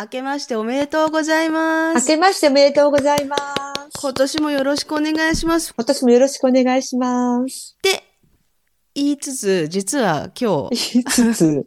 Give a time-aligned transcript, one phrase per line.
[0.00, 2.08] 明けましておめでとうございます。
[2.08, 3.42] 明けましておめでとうございます。
[4.00, 5.74] 今年もよろしくお願いします。
[5.76, 7.76] 今年もよろしくお願いします。
[7.78, 8.04] って
[8.94, 11.64] 言いつつ、実は今日、言いつつ、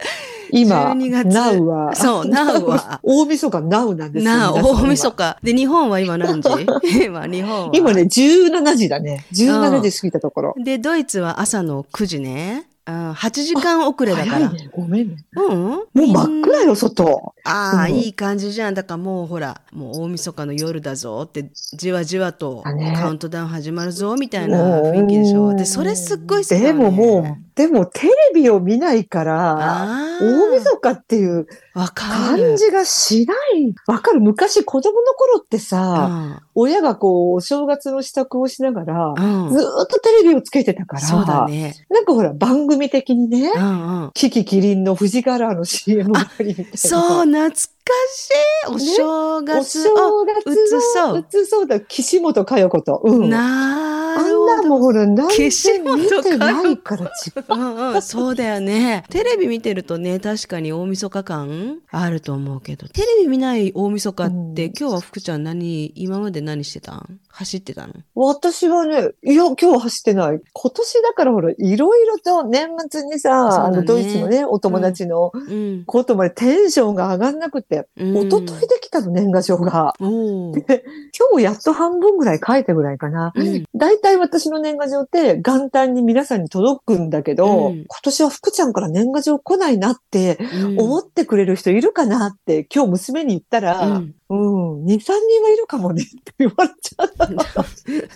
[0.49, 4.53] 今、12月 Now は、そう Now は 大晦日 Now なんですよ。
[4.53, 5.37] 大晦日。
[5.43, 6.65] で、日本は今何時？
[7.03, 7.69] 今、日本は。
[7.73, 9.25] 今ね、17時だね。
[9.33, 10.55] 17時過ぎたところ。
[10.57, 12.70] で、ドイツは朝の9時ね。
[12.87, 14.31] うん、8時間遅れだから。
[14.31, 14.69] 早いね。
[14.73, 15.15] ごめんね。
[15.35, 15.55] うん？
[15.55, 17.33] もう真っ暗よ、外。
[17.43, 18.73] ああ、うんいい感じじゃん。
[18.73, 22.63] だからもうほら、もう大晦日の夜だぞって、じわじわと
[22.95, 25.53] カウントダウン始まるぞ、みたいな雰囲気でしょ。
[25.55, 27.23] で、それすっごい好きねでももう、
[27.55, 31.47] でもテレビを見ないから、ああ、大晦日っていう
[31.93, 32.57] 感る。
[32.57, 33.73] じがしない。
[33.87, 39.45] わかる昔子供の頃ってさ、親がこう、お正月の支度をしながら、うん。
[39.45, 41.75] うんずーっとテレビをつけてたから、そうだね。
[41.89, 44.11] なんかほら、番組的にねう、んうん。
[44.13, 46.77] キキキリンの藤原の CM ばかりみたいな。
[46.77, 47.51] そう、懐
[47.83, 48.73] かしい。
[48.73, 49.83] お正お月。
[49.83, 53.01] 正あ月うつその、ううつそうだ、岸本佳代子と。
[53.03, 53.29] うん。
[53.29, 54.45] なあん。
[54.45, 59.05] なもんほら、何岸千本見てないから、ちうんうん、そうだよね。
[59.09, 67.19] テレビ見てるとね、確かに大晦日感あると思うけど、テレビ見ない大晦日って、うん今日は福ちゃん何、今まで何してたん？
[67.29, 67.93] 走ってたの？
[68.15, 70.41] 私はね、いや、今日は走ってない。
[70.53, 75.83] 今年だからほら、いろいろと年末にさ、ねあの、ドイツのね、お友達のうん。
[75.85, 78.27] ことまでテンションが上がんなくて、うん。
[78.27, 79.93] 一昨日できたの、年賀状が。
[79.99, 80.81] おー。
[81.17, 83.31] 今日やっと半分ぐらい書いたぐらいかな。
[83.35, 83.65] うん。
[83.75, 87.73] 大体私の年賀状って元旦に皆さんに届くんだけど、うん。
[87.73, 90.79] 今年は福ちゃんから年賀状来ないなってうん。
[90.79, 95.11] 思ってくれる人いるかなって今日娘に言ったら、ううんん、2、3人
[95.43, 97.65] はいるかもねって言われちゃった。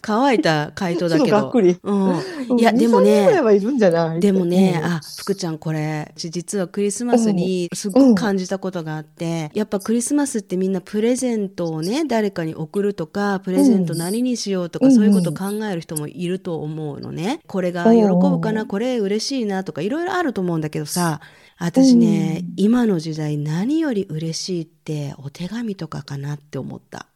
[0.02, 1.42] 乾いた回答だけど。
[1.42, 1.78] がっくり。
[1.84, 2.10] うん。
[2.10, 2.14] う
[2.56, 4.20] んいやでもね2 3人ぐらいはいるんじゃない？
[4.20, 17.42] でもね、うんあ、福ちゃんこれ、私実はクリスマスにすごく感じたことがあって、やっぱクリスマスってみんなプレゼントをね、誰かに送るとか、プレゼント何にしようとか、うんそういうことを考える人もいると思うのね。
[17.48, 21.20] これが喜ぶかな、うんこれ嬉しいなとか、いろいろあると思うんだけどさ、
[21.58, 27.08] 私ね、うん今の時代何より嬉しいってお手紙とかかなって思った。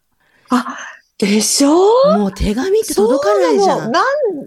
[0.49, 0.77] あ、
[1.17, 1.69] でしょ？
[2.17, 3.79] もう手紙って届かないじゃん。
[3.79, 4.05] そうなん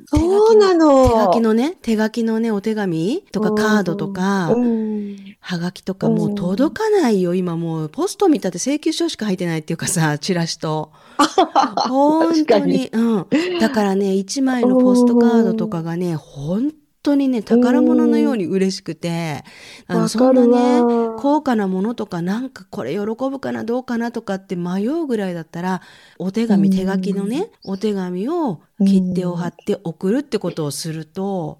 [0.09, 1.09] そうなの。
[1.09, 7.35] 手書きのね、手書きのね、お手紙とかカードとか、うんはがきとかもう届かないよ。
[7.35, 10.93] 今もうポスト見たって請求書しか入ってないっていうかさ、チラシと。
[11.89, 12.89] 本当に。
[12.93, 13.27] うん。
[13.59, 19.45] だからね、1枚のポストカードとかがね、本当にね、宝物のように嬉しくて、
[19.87, 21.15] あの、わそんなね、わ。
[21.17, 25.83] 高価なものとかなんかこれ喜ぶかなどうかなとかって迷うぐらいだったら
[26.19, 31.59] お手紙うん手書きのねお手紙を切手を貼って送るってことをすると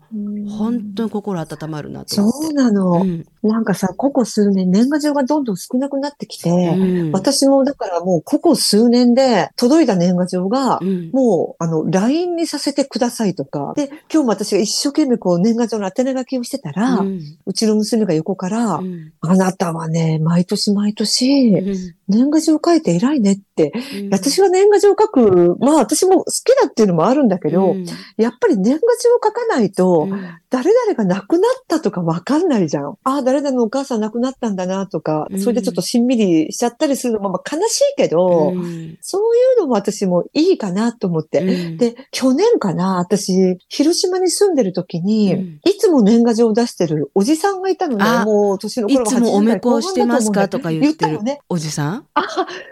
[0.49, 2.47] 本当に心温まるなと思って。
[2.47, 3.03] そうなの。
[3.03, 3.27] うん。
[3.43, 7.13] なんかさ、ここ数年年賀状がどんどん少なくなってきて、うん。
[7.13, 11.11] 私もだからもうここ数年で届いた年賀状が、うん。
[11.13, 13.73] もう、あの、LINE にさせてくださいとか。
[13.75, 17.23] で、今日も私が一生懸命こう年賀状の宛名書きをしてたら、ううん
[17.55, 19.13] ちの娘が横から、うん。
[19.21, 21.95] あなたはね、毎年毎年、うん。
[22.09, 23.73] 年賀状書いて偉いねって。
[23.97, 24.11] うん。
[24.11, 27.87] 私が年賀状書く、まあ私も好きだっていうのもあるんだけど、うん。
[28.17, 30.39] やっぱり年賀状書かないと、うん。
[30.51, 32.99] 誰々が亡くなったとかわかんないじゃん。
[33.05, 35.41] ああ、誰々のお母さん亡くなったんだなとか、うん。
[35.41, 38.99] それでちょっとしんみりしちゃったりするのもまあ悲しいけど、うん。
[39.03, 41.41] そういうのも私もいいかなと思って。
[41.41, 41.77] うん。
[41.77, 45.61] で、去年かな、私、広島に住んでる時に、うん。
[45.65, 48.05] いつも年賀状を出してるおじさんがいたのね。
[48.05, 51.41] あもう年のい頃つもおめこしてますかとかか言ってるね。
[51.49, 52.07] おじさん。
[52.15, 52.23] あ、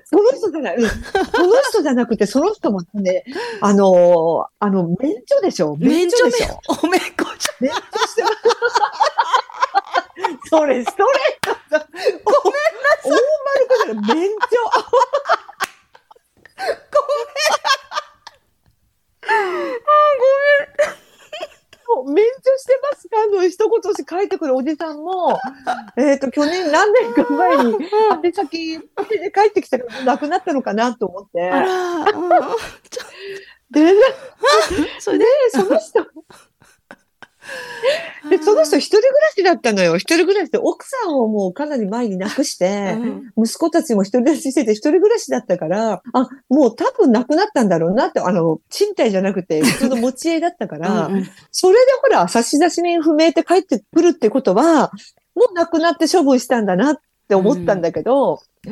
[0.04, 0.76] その人じゃない。
[0.76, 0.88] うん。
[0.88, 3.24] その人じゃなくて、その人もね、
[3.60, 5.76] あのーあの、免除でしょ？
[5.76, 6.58] 免除でしょ？
[6.82, 7.04] おめこ
[7.38, 8.34] じ免除してます。
[10.50, 11.86] それ、ストレートだ。
[11.90, 12.08] ごめんな
[13.02, 13.08] さい。
[13.10, 14.36] 大丸くらい免除。
[21.92, 22.14] ごめん。
[22.14, 23.26] 免除してますか？
[23.26, 25.38] の一言しか書いてくるおじさんも、
[25.96, 27.76] えっと、去年何年か前に、
[28.24, 28.84] 宛先で
[29.34, 31.50] 帰ってきたけど、亡くなったのかなと思って。
[31.50, 32.30] あら、うん
[33.70, 33.94] で、
[34.98, 36.06] それでで、その人、
[38.28, 39.96] で、その人一人暮らしだったのよ。
[39.96, 43.44] 一人暮らしで、奥さんをもうかなり前に亡くして、うん。
[43.44, 51.30] 息子たちも一人暮らししてて、一人暮らしだったから、あ、もう多分亡くなったんだろうなって、あの、賃貸じゃなくて、普通の持ち家だったから、うんうん。
[51.50, 54.92] それでほら、差出人不明って帰ってくるってことは、
[55.34, 58.68] もう亡くなって処分したんだなって思ったんだけど、ち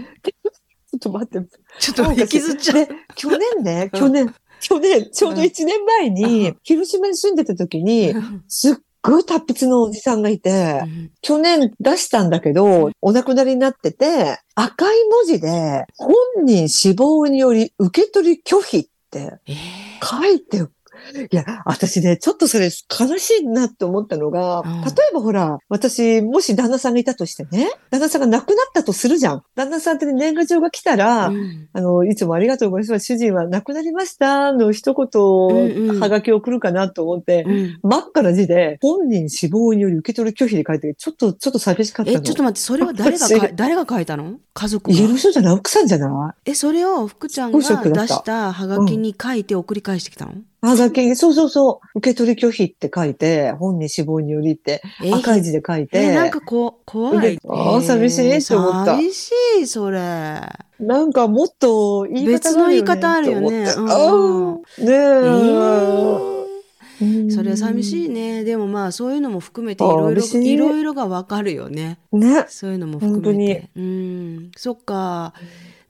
[0.95, 1.49] ょっと待って、
[1.79, 2.77] ちょっと引きずっちゃう。
[2.77, 8.15] で、去年ね、うん去年、ちょうど1年前に、広島に住んでた時に、
[8.49, 11.11] すっごい達筆のおじさんがいて、うん。
[11.23, 16.15] 去年出したんだけど、お亡くなりになってて、赤い文字で、本
[16.45, 20.05] 人死亡により受け取り拒否ってえー。
[20.05, 20.67] 書いて、
[21.31, 24.81] いや、私ね、ちょっとそれ悲しいなって思ったのが、うん。
[24.83, 29.43] 例えばほら、私、もし旦那さんがいたとしてね、旦那さんが亡くなったとするじゃん。
[29.55, 31.69] 旦那さんってね年賀状が来たら、うん。
[31.73, 33.07] あの、いつもありがとうございます。
[33.07, 34.53] 主人は亡くなりました。
[34.53, 35.87] の一うんうん。
[35.93, 37.79] 言、はがきを送るかなと思って、うん。
[37.83, 42.19] 真っ赤な字で、本人死亡により受け取り拒否で書いて、ちょっと、ちょっと寂しかったの。
[42.19, 44.39] え、ちょっと待って、それは誰が誰が書いたの？
[44.55, 44.97] 家族が？
[44.97, 57.39] 家の人じゃない奥さんじゃなえ、それを福ちゃんが出したハガキに書いて送り返してきたの、いはがきに、そうそうそう、受け取り拒否って書いて、本人死亡によりって、え赤い字で書いて、え、なんかこう、怖い。
[57.49, 60.01] あー寂しいって思った寂しい、それ。
[60.81, 64.95] なんかもっと言い方別の言い方あるよねうんあーえねえ。
[64.95, 66.39] ー
[67.31, 68.43] それは寂しいね。
[68.43, 71.99] でもまあ、そういうのも含めていろいろ、いいろいろがわかるよね。
[72.13, 72.47] ね。
[72.49, 73.71] そういうのも含めて。
[73.77, 74.51] うん。
[74.57, 75.35] そっか。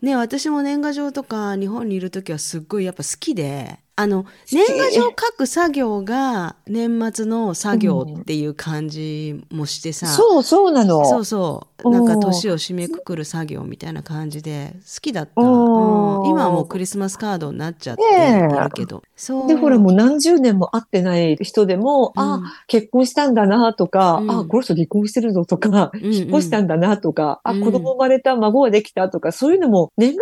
[0.03, 11.05] ね、私も年賀状とか日本にいるときはすっごいやっぱ好きで、あの、年賀状書く作業が年末の作業っていう感じもしてさ、そうそうなの。
[11.05, 11.67] そうそう。
[11.67, 15.41] うんなんか年を締めくくる作業みたいな感じで好きだった。
[15.41, 19.03] うんうん今はもうクリスマスカードになっちゃってるけど。
[19.15, 19.49] そう。
[19.49, 30.21] で、ほらもう何十年も会ってない人でも、うんあ、結婚したんだなとか、うんあ、この人離婚してるぞとか、うんうん引っ越したんだなとか、あ、うん子供生まれた、孫ができたとか、そういうのも年賀状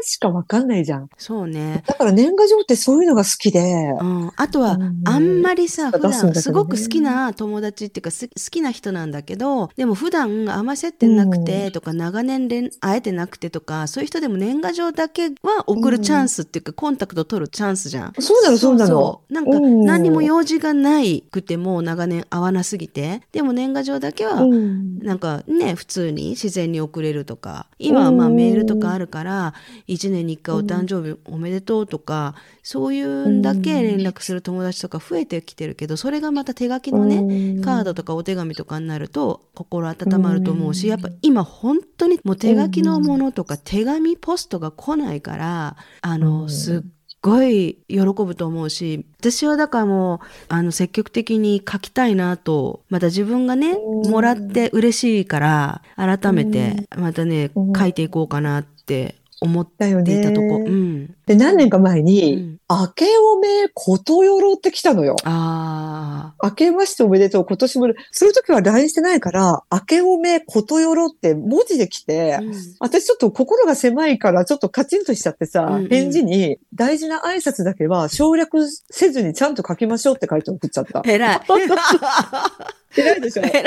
[0.00, 1.08] でしかわかんないじゃん。
[1.18, 1.82] そうね。
[1.86, 3.60] だから年賀状ってそういうのが好きで、
[4.00, 5.02] うん、あとは、うん。
[5.04, 18.12] あんまりさ、普段すごく好きな友達っていうかす好きな人なんだけど、でも普段あんま接点なくてとか、長年連会えてなくてとか、そういう人でも年賀状だけは送るチャンスっていうか、コンタクト取るチャンスじゃん。
[18.18, 19.20] そうなの、そうなの。
[19.28, 19.84] なんかうん。
[19.84, 24.98] 何にも用事がないくても長年会わなすぎて、でも年賀状だけはうん。
[24.98, 28.36] なんかね、普通に自然に送れるとか、今はまあうん。
[28.36, 29.54] メールとかあるから、
[29.88, 46.80] 1年に1回お誕生日おめでとうとか、そういうんだけ連絡する友達とか増えてきてるけど、それがまた手書きのね、うんカードとかお手紙とかになると心温まると思うし、うんやっぱ今本当にもう手書きのものとか手紙ポストが来ないから、あうの、んすっ
[47.20, 60.58] ごい喜ぶと思うし、私はだからもう、あの、積極的に書きたいなと、また自分がね、うんもらって嬉しいから、改めて、またねう、ん書いていこうかなって思っていたとこ。
[60.58, 60.64] ね。
[60.66, 61.14] うん。
[61.26, 65.14] で、何年か前うに、ん明けおめことよろって来たのよ。
[65.24, 72.38] あ明けましておめでとう、今年も、その時は LINE してないから、明けおめことよろって文字で来て、あ。
[72.40, 81.02] うん私ちょっと心が狭いからちょっとカチンとしちゃってさ、うんうん返事に大事な挨拶だけは省略せずにちゃんと書きましょうって書いて送っちゃった。
[81.04, 81.40] 偉い。
[82.96, 83.42] 偉いでしょ？
[83.42, 83.64] 偉い。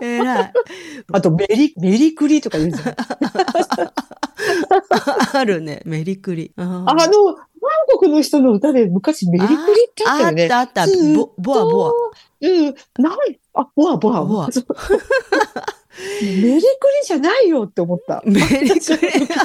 [0.00, 0.52] 偉い。
[1.12, 2.96] あとメリ、メリクリとか言うじゃん。
[5.32, 5.82] あるね。
[5.84, 6.52] メリクリ。
[6.56, 7.48] ああの、韓
[7.98, 10.42] 国の人の歌で昔メリクリってあったよね。
[10.44, 11.90] あったあったボボアボア。
[12.40, 12.74] うん。
[12.98, 13.40] ない。
[13.54, 14.24] あ、ボアボア。
[14.24, 14.48] ボア
[16.22, 16.62] メリクリ
[17.04, 18.22] じゃないよって思った。
[18.24, 19.08] メリクリ。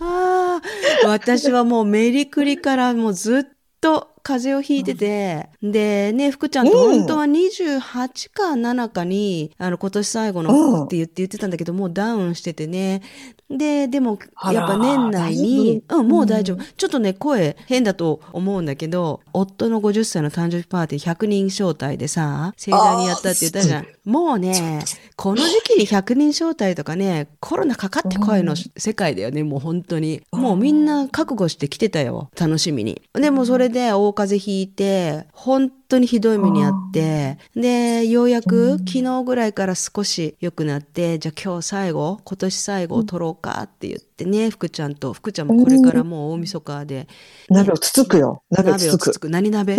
[0.00, 0.60] あ
[1.04, 3.44] あ、私はもうメリクリからもうずっ
[3.80, 13.02] と風邪をひいてて、でね、福ちゃんと本当は28か7かに、あの、今年最後うんのって言って言ってたんだけど、もうダウンしててね。
[13.50, 14.18] で、でも、
[14.50, 16.56] やっぱ年内に、うん、もう大丈夫。
[16.58, 23.86] うんちょっとね、声変だと思うんだけど、夫の50歳の誕生日パーティー100人招待でさ、盛大にやったって言ったじゃん。
[24.04, 24.82] もうね、
[25.14, 30.22] この時期に100人招待とかね、コロナかかってこいの世界だよね、もう本当に。
[30.32, 33.00] もうみんな覚悟して来てたよ、楽しみに。
[33.14, 47.06] でもそれで大風邪ひいて、本当にひどい目にあって、で、ようやく昨日ぐらいから少し良くなって、じゃあ今日最後、今年最後を撮ろうかって言ってね、福ちゃんと、福ちゃんもこれからもう大晦日で、
[47.48, 48.42] 鍋をつつくよ。
[48.50, 49.10] 鍋をつつく。
[49.10, 49.28] つつく。
[49.30, 49.74] 何鍋？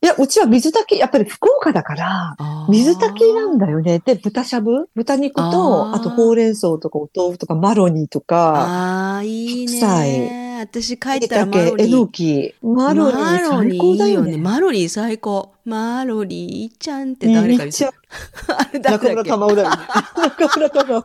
[0.00, 2.36] や、うちは水炊き、やっぱり福岡だから、
[2.68, 4.00] 水炊きなんだよね。
[4.04, 4.88] で、豚しゃぶ？
[4.94, 10.44] 豚肉あと、ーあとほうれん草とかお豆腐とかマロニーとか、ああ、いい白菜ね。
[10.60, 12.06] 私帰ったらマロニーえの。
[12.08, 12.54] き。
[12.62, 14.36] マロニー最高だよね。
[14.38, 15.52] マロニー最高。
[15.64, 17.90] マロニーちゃんって誰か言ってちゃ
[18.46, 18.58] た。
[18.60, 19.08] あれだっけ？
[19.10, 19.76] 村玉緒だよね。
[20.16, 21.04] 中村玉緒。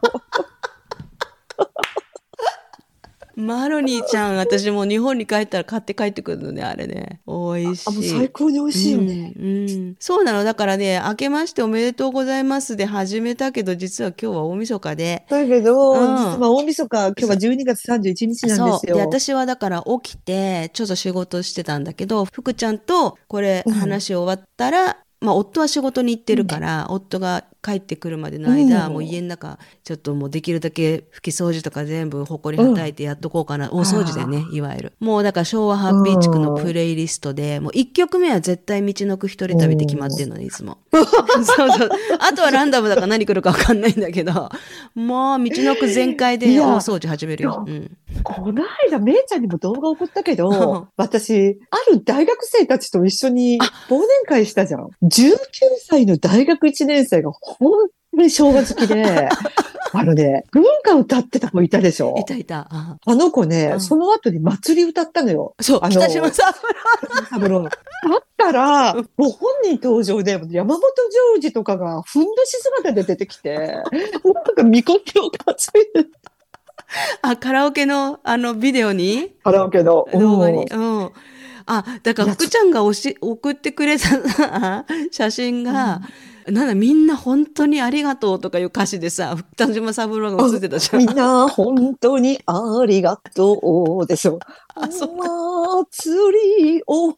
[3.39, 7.22] マロニーちゃん、私もう日本に帰ったら買って帰ってくるのね、あれね。
[7.25, 8.10] 美味しあ、もうい。
[8.10, 9.34] 最高に美味しいよね。
[9.36, 10.43] うん、うんそうなの。
[10.43, 15.25] だからね、明けましておめでとうございますで始めたけど、実は今日は大晦日で。
[15.29, 18.72] だけど、うん実はまあ大晦日、今日は12月31日なん。
[18.72, 18.96] ですよ。
[18.96, 33.70] で、私はだから起きて、ちょっと仕事してたんだけど、福ちゃんとこれうん話終わったら、まあ夫は仕事に行ってるから、夫が帰ってくるまでの間、うんもう家の中、ちょっともうできるだけ拭き掃除とか全部埃はたいてやっとこうかな。
[33.72, 34.94] 大掃除だよね、いわゆる。
[35.00, 40.78] もうだから昭和ハッピー地区のプレイリストで、もう1曲目は絶対道のく一人旅って決まってるのね、いつも。
[40.92, 41.06] そう
[41.44, 41.89] そう。
[42.20, 44.50] あとはランダムだから何来るかわかんないんだけど、
[44.96, 47.66] もう道のく全開で大掃除始めるよ。
[47.68, 47.98] いうん。
[48.24, 54.89] この間、めいちゃんにも動画送ったけうんど、私、ある大学生たちと一緒に忘年会したじゃん。
[55.04, 55.36] 19
[55.88, 57.72] 歳の大学1年生が本
[58.12, 59.29] 当に昭和好きで、
[59.91, 62.15] あのね、文歌歌ってた子いたでしょ？
[62.20, 62.68] いたいた。
[62.70, 65.56] ああの子ね、うんその後に祭り歌ったのよ。
[65.62, 66.53] そう、あの北島さん。
[67.29, 69.29] サブローだったら、もう本
[69.63, 73.84] 人登場で、山本ジョージとかがふんどし姿で出てきて、なん
[74.56, 75.56] か見込みを担
[76.01, 76.10] いで
[77.22, 79.32] あ、カラオケの、あの、ビデオに？
[79.44, 80.08] カラオケの。
[80.13, 80.65] 動画に。
[80.65, 81.12] うんうん。
[81.65, 86.01] あ、だから、福ちゃんがおし送ってくれたさ写真が、
[86.51, 91.00] なんだ、みんな本当にありがとうとかいう歌詞でさ、北島三郎が映ってたじゃん。
[91.00, 94.39] みんな本当にありがとうでしょ。
[94.75, 96.15] あそう祭
[96.63, 97.15] りを。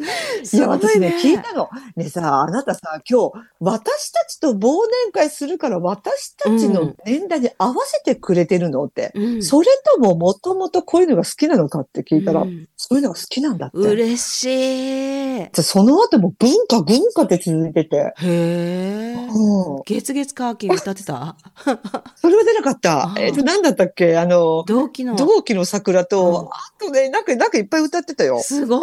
[0.00, 1.68] いや、私ね、聞いたの。
[1.96, 4.56] ねさ、あなたさ、今日、私たちと忘
[5.04, 9.12] 年会するから、私たちの年代に合わせてくれてるのって。
[9.14, 13.78] うんそれとも、もともとこういうのが好きなのかって聞いたら、うんそういうのが好きなんだって。
[13.78, 15.62] 嬉しい。
[15.62, 18.14] その後も文化、文化って続いてて。
[18.22, 19.14] え。
[19.32, 21.36] うん月月カーキン歌ってた？
[22.16, 24.16] それは出なかったえっと、なんだったっけ？
[24.16, 25.16] あの、同期の。
[25.16, 28.40] 同期の桜うんと、あとね、なんか、なんかいっぱい歌ってたよ。
[28.40, 28.80] すごい。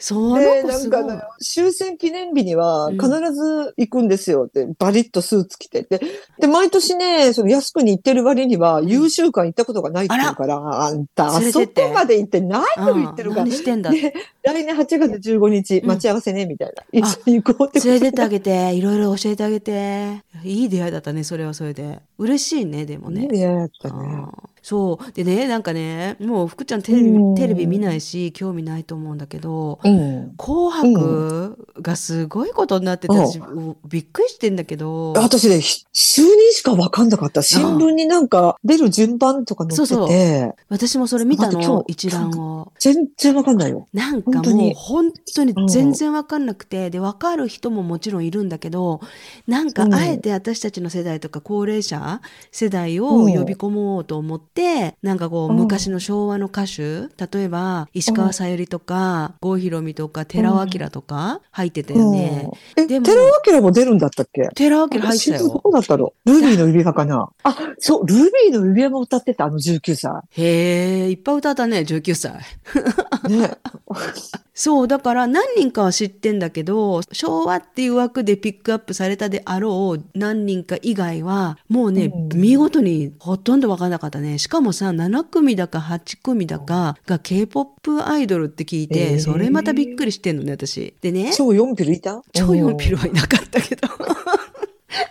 [0.00, 1.00] そで、の子すごい。
[1.04, 6.00] なんかね、終戦記念日にはうん必ず行くんですよって、バリッとスーツ着てて。
[6.40, 13.52] で、毎年ね、その安くに行ってる割には、優秀館行ったことがないって言うから、あんた、あそ連れてってこまで行ってないの言ってるか何。
[13.52, 13.90] してんだ？
[13.90, 16.82] で、来年8月15日、うん待ち合わせね、みたいな。
[16.92, 20.22] 一緒に行こうって連れてってあげて、いろいろ教えてあげて。
[20.44, 22.00] いい出会いだったね、それはそれで。
[22.18, 23.26] 嬉しいね、でもね。
[23.26, 24.24] ねやったね。
[24.70, 25.12] そう。
[25.14, 30.32] でね、なんかね、もう福ちゃんテレビうんテレビ見ないし、興味ないと思うんだけど、うん。
[30.36, 33.40] 紅白がすごいことになってて、うん私
[33.88, 37.42] びっくりしてんだけど、私ね、ひ就任しかわかんなかった。
[37.42, 42.72] 新聞になんか出る順番とか載ってて、そうそう私もそれ見たの一覧を。
[42.78, 43.88] 全然わかんないよ。
[43.92, 49.00] なんかもう本当に全然わかんなくて、で、わかる人ももちろんいるんだけど、
[49.48, 52.20] なんかうんあえて私たちの世代とか高齢者
[52.52, 54.59] 世代を呼び込もうと思って、
[55.02, 62.50] なんかこううん昔の昭和の歌手、例えば石川さゆりとか、郷ひろみとか、寺尾明とか入ってたよね。
[62.76, 64.48] うんえ、でも寺尾明も出るんだったっけ？
[64.54, 65.60] 寺尾明入ってたシーズンどよ。
[65.60, 67.30] こだったろルビーの指輪かな？
[67.42, 70.12] あ、そう、ルビーの指輪も歌ってた、あの19歳。
[70.30, 72.32] へえ、いっぱい歌ったね、19歳。
[73.28, 73.50] ね。
[74.62, 84.36] そう、だから何人かは知ってんだけど、昭和っていう枠でピックアップされたであろう何人か以外は、もうね、うん見事にほとんどわからなかったね。
[84.36, 90.92] しかもさ、7組だか8組だかが K-POP アイドルって聞いて、へーそれまたびっくりしてんのね、私。
[91.00, 92.22] でね、超4ピルいた？
[92.34, 93.88] 超4ピルはいなかったけど。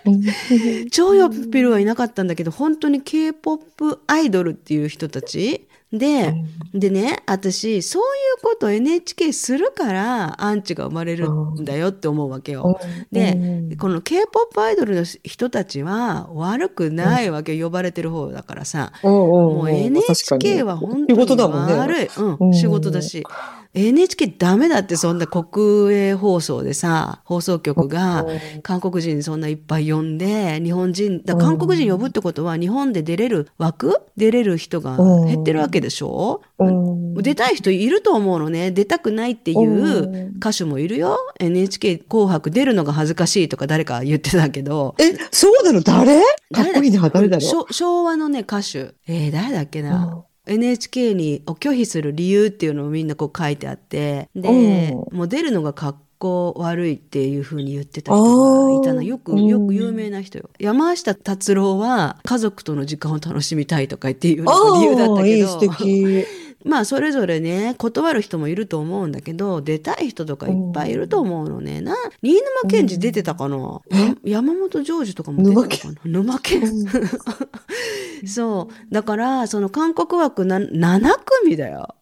[0.06, 0.22] うん
[0.92, 6.36] 超4ピルはいなかったんだけど、本当に K-POP アイドルっていう人たちで、
[6.74, 8.06] でね、私、そうい
[8.40, 12.80] うこと NHK するから、アンチが生まれるんだよって思うわけよ。
[13.12, 18.92] で、この K-POP アイドルの人たちは悪くないわけよ、呼ばれてる方だからさ。
[19.02, 21.74] ももう NHK は本当に仕事だもんね。
[21.74, 22.10] 悪い。
[22.18, 23.24] うん、うん仕事だし。
[23.76, 28.26] NHK ダメだってそんな国営放送でさ、放送局が
[28.64, 37.14] 韓国人そんないっぱい呼んで、日本人、だ韓国人呼ぶってことは日本で出れる枠出れる人が減ってるわけでしょ、うん。
[37.16, 38.72] 出たい人いると思うのね。
[38.72, 41.18] 出たくないっていう歌手もいるよ。
[41.40, 44.96] NHK 紅白出るのが恥ずかしいとか誰か言ってたけど。
[44.98, 45.82] え、そうなの？
[45.82, 46.20] 誰？
[46.20, 48.96] かっ誰こいいな、誰だろ昭昭和のね、歌手。
[49.08, 50.24] えー誰だっけうな。
[50.50, 59.02] NHK にを拒否する理由っていうのをみんなこう書いてあって、で、うもう出るのが格好悪いっていうふうに言ってた人がいたの。
[59.04, 60.50] よく、うんよく有名な人よ。
[60.60, 65.50] 山下達郎は家族との時間を楽しみたいとかっていう理由だったけど。
[66.66, 71.82] まあそれぞれね断る人もいると思うんだけど出たい人とかいっぱいいると思うのね。
[71.82, 76.00] な新沼謙治出てたかな、や山本譲二とかも出てたかな？
[76.20, 76.62] 沼健
[78.28, 78.94] そう。
[78.94, 81.02] だから、その韓国枠な7
[81.44, 81.96] 組だよ。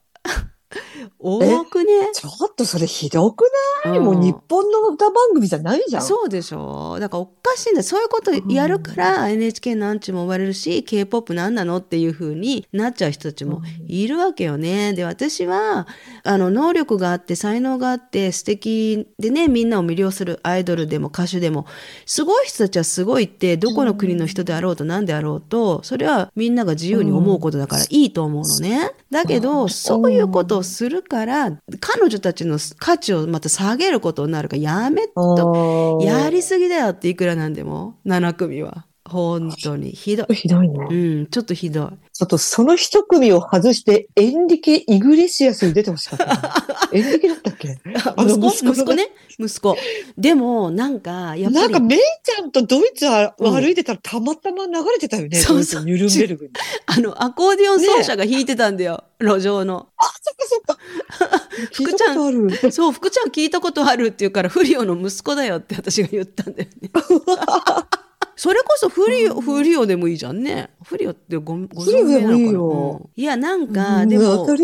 [1.19, 2.11] 多くね？
[2.13, 3.45] ちょっとそれひどく
[3.85, 6.03] ない、もう日本の歌番組じゃないじゃん。
[6.03, 6.97] そうでしょ。
[6.99, 14.93] だからおかしいんだそういうことやるから NHK なんちも追われるし K-POP なんなのっていう風になっちゃう人たちもいるわけよね。
[14.93, 15.87] で私は
[16.23, 21.65] あの能力があって才能があって素敵でねみんなを魅了するアイドルでも歌手でも
[22.05, 28.91] すごい人たちはすごいってどこの国の人であろうと何であろうとそれはみんなが自由に思うことだからいいと思うのね。
[29.09, 35.99] だけどそういうことをするから彼女たちの価値をまた下げることになるからやめと。
[36.01, 40.35] やりすぎだよっていくらなんでも7組は本当にひどい。
[40.35, 40.87] ひどいね。
[40.89, 42.07] うん、ちょっとひどい。
[42.13, 46.53] ちょっとその一組を外して、エンリケ・イグレシアスに出てほしかったな。
[46.91, 47.79] エンリケだったっけ？
[48.15, 48.47] あの息子？
[48.49, 49.09] 息子の息子ね？
[49.39, 49.77] 息子。
[50.17, 55.37] でもなんかやっぱりなんかメイちゃんとドイツはうん歩いてたらたまたま流れてたよね。
[55.37, 56.51] そうそうニュルンベルグに。
[56.87, 59.87] あのアコーディオン奏者が弾いてたんだよ、路上の。
[59.97, 61.47] あ、そっかそっか。
[61.73, 62.71] 福ちゃん。
[62.71, 66.89] そう福ちゃん聞いたことあるって言うからフリオの息子だよって私が言ったんだよね。
[68.37, 70.69] それこそフリオ、フリオでもいいじゃんね。
[70.83, 74.61] フリオってごご存命なのかなうんいや、なんか、でも、うん 昨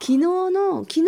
[0.00, 1.04] 日の、昨日、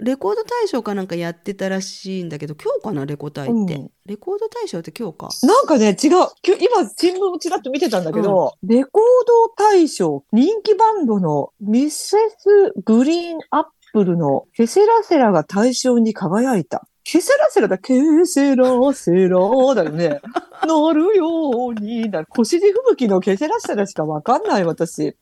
[0.00, 3.74] レコード大賞かなんかやってたらしいんだけど、今日かな、レコ大って。
[3.74, 5.28] うんレコード大賞って今日か。
[5.42, 6.10] なんかね、違う。
[6.10, 16.86] 今新聞をちらっと見てたんだけど、レコード大賞、人気バンドのミセス・グリーン・アップルのケセラセラが大賞に輝いた。
[17.08, 17.94] ケセラセラだ、ケ
[18.26, 19.38] セラセラ
[19.76, 20.20] だよね。
[20.66, 22.26] なるようにだ。
[22.26, 25.04] 腰地吹雪のケセラセラしかわかんない、私。
[25.04, 25.16] え？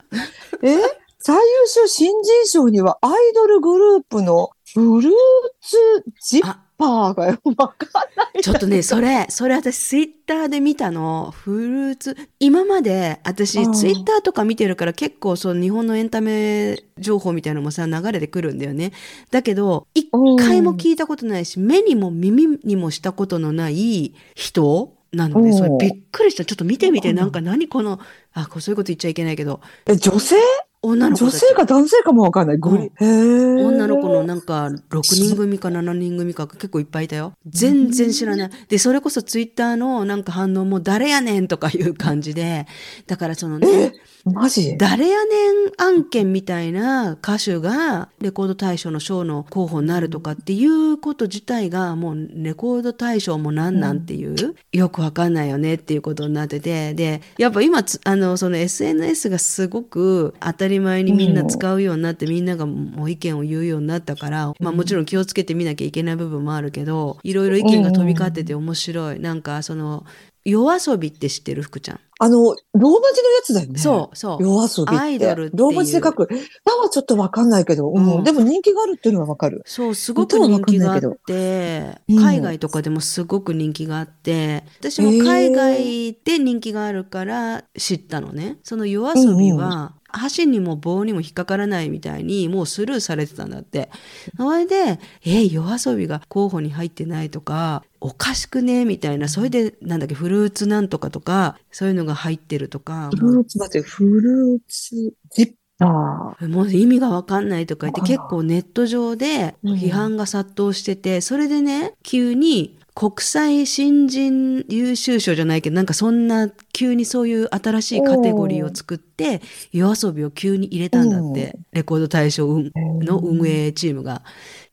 [1.18, 5.12] 最優秀新人賞にはアイドルグループのフルー
[5.60, 5.76] ツ
[6.22, 8.42] ジッあ、パーがよわかんない。
[8.42, 11.30] ちょっとね、それ、それ私ツイッターで見たの。
[11.30, 12.16] フルーツ。
[12.40, 18.92] 今まで私うんツイッターとか見てるから結構そう日本のエンタメ情報みたいなのもさ流れてくるんだよね。
[19.30, 26.44] だけど、一回も聞いたことないし、目にも耳にもしたことのない人なので、うんそれびっくりした。
[26.44, 28.00] ちょっと見てみて、うんなんか何この、
[28.32, 30.36] あ、そういうこと言っちゃいけないけど、え、女性？
[30.84, 32.58] 女女の子たち性か男性かもわかんない。
[32.58, 37.32] グリ、へー女の子のなんか6人組か7人組か結構いっぱいいたよ。
[37.46, 38.50] 全然知らない。
[38.68, 42.66] で、それこそツイッターのなんか反応も誰やねんとかいう感じで、
[43.06, 43.92] だからそのね、
[44.24, 44.78] マジ？
[44.78, 54.34] 誰やねん案件みたいな歌手がレコード大賞の賞の候補になるとかっていうこと自体がもうレコード大賞もなんなんっていう、
[54.72, 69.20] よくわかんないよねっていうことになってて、で、やっぱ今つ、あの、その SNS がすごく当たり前にみんな使うようになって、みんながもう意見を言うようになったから、まあもちろん気をつけてみなきゃいけない部分もあるけど、いろいろ意見が飛び交ってて面白い。
[69.20, 70.06] なんかその、
[70.44, 71.62] 夜遊びって知ってる？
[71.62, 72.00] 福ちゃん。
[72.20, 73.78] あの、ローマ字のやつだよね。
[73.78, 74.42] そう、そう。
[74.42, 75.04] 夜遊びって。
[75.04, 76.28] アイドルってローマ字で書く。
[76.64, 79.62] 名はちょっとわかんないけど、うんうんでも人気があるっていうのはわかる。
[79.64, 88.58] そう、すごく人気があって、うん海外とかでもすごく人気があって、私も海外で人気があるから知ったのね。
[88.62, 93.90] その夜遊びは、箸にも棒にも引っかからないみたいにもうスルーされてたんだって。
[94.36, 106.48] それで、え、夜遊びが候補に入ってないとか、おかしくねみたいな、それで、なんだっけ、フルーツなんとかとか、そういうのが入ってるとか、フルーツ、待って、フルーツ、ジッパー。
[106.48, 124.22] もう意味がわかんないとか言って結構ネット上で批判が殺到してて、それでね、急に国際新人優秀賞じゃないけど、なんかそんな急にそういう新しいカテゴリーを作って、夜遊びを急に入れたんだって、レコード大賞の運営チームが。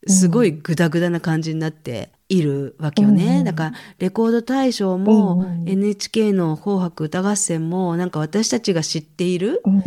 [0.07, 3.39] すごいグダグダな感じになっているわけよね。
[3.39, 3.43] うん。
[3.43, 5.69] だから、レコード大賞もうん。
[5.69, 9.83] NHK の紅白歌合戦も、なんか私たちが知っているうん。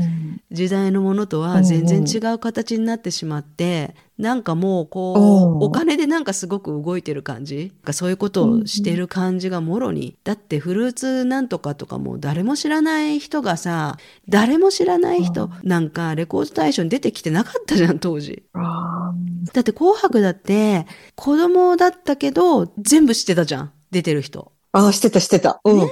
[0.52, 7.72] 時代のものとは全然違う形になってしまって、なんかもうこう、うんお金でなんかすごく動いてる感じ？
[7.92, 13.96] そういうことをしてる感じがもろに、だってフルーツなんとかとかも誰も知らない人がさ
[14.28, 18.44] 誰も知らない人なんかレコード大賞に出てきてなかったじゃん当時。
[18.52, 19.12] あ
[19.52, 24.52] だって紅白だって子供だったけど全部知ってたじゃん出てる人。
[24.72, 25.60] あ、してた、してた。
[25.64, 25.78] うん。
[25.78, 25.90] ね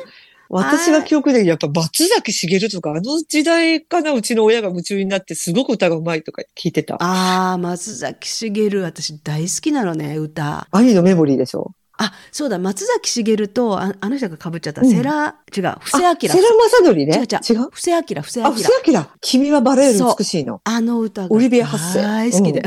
[0.53, 6.99] 私が記憶でやっぱ松崎しげるとか、あの時代かな、うちの親が夢中になって、すごく歌がうまいとか聞いてた。
[7.01, 11.73] あー松崎しげる私大好きなのね歌兄のメモリーでしょ。
[11.97, 16.09] あ、そうだ、松崎しげると、ああの人が被っちゃった、うんセラ、違う、布施明。
[16.11, 17.17] あセラマサドリね。
[17.17, 17.71] 違う違う違う？
[17.71, 18.53] 布施明、布施明あ、。
[18.53, 19.07] 布施明。
[19.21, 20.61] 君はバレール美しいの。
[20.65, 22.63] あの歌がオリビアハッセ大好きで。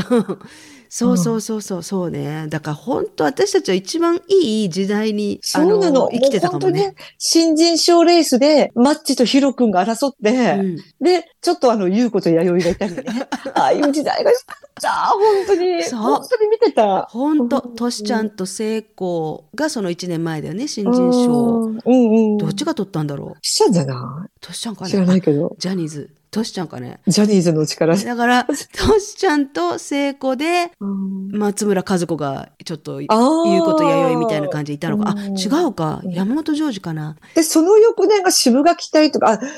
[0.89, 2.47] そうそうそうそうそうね。
[2.47, 6.09] だから本当私たちは一番いい時代に、あそうなの。
[6.11, 6.99] 生きてたかもねもう本当。
[6.99, 13.27] に新人賞レースで、マッチとヒロ君が争って、うんで、ちょっとあの、優子と弥生がいたりね。
[13.55, 14.37] ああいう時代がし
[14.81, 14.89] た。
[14.91, 15.83] 本当に。
[15.83, 17.03] そう本当に見てた。
[17.03, 21.31] 本当うんトシちゃんと聖子がその1年前だよね、新人賞。
[21.31, 22.37] うんうんうん。
[22.37, 25.55] どっちが取ったんだろうしちゃんじゃなトシちゃんかい知らなねいけど。
[25.59, 26.09] ジャニーズ。
[26.31, 26.99] トシちゃんかね？
[27.07, 27.95] ジャニーズの力。
[27.95, 35.09] だから、トシちゃんと聖子で、うん松村和子がちょっと、言うこと弥生みたいな感じでいたのか。
[35.09, 36.01] あ、うん違うか。
[36.03, 37.15] うん山本譲二かな。
[37.35, 39.49] で、その翌年が渋垣隊とか、あ、ギャ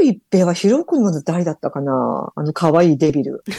[0.00, 2.32] ル一平はヒロ君の誰だったかな？
[2.34, 3.44] あの可愛いデビル。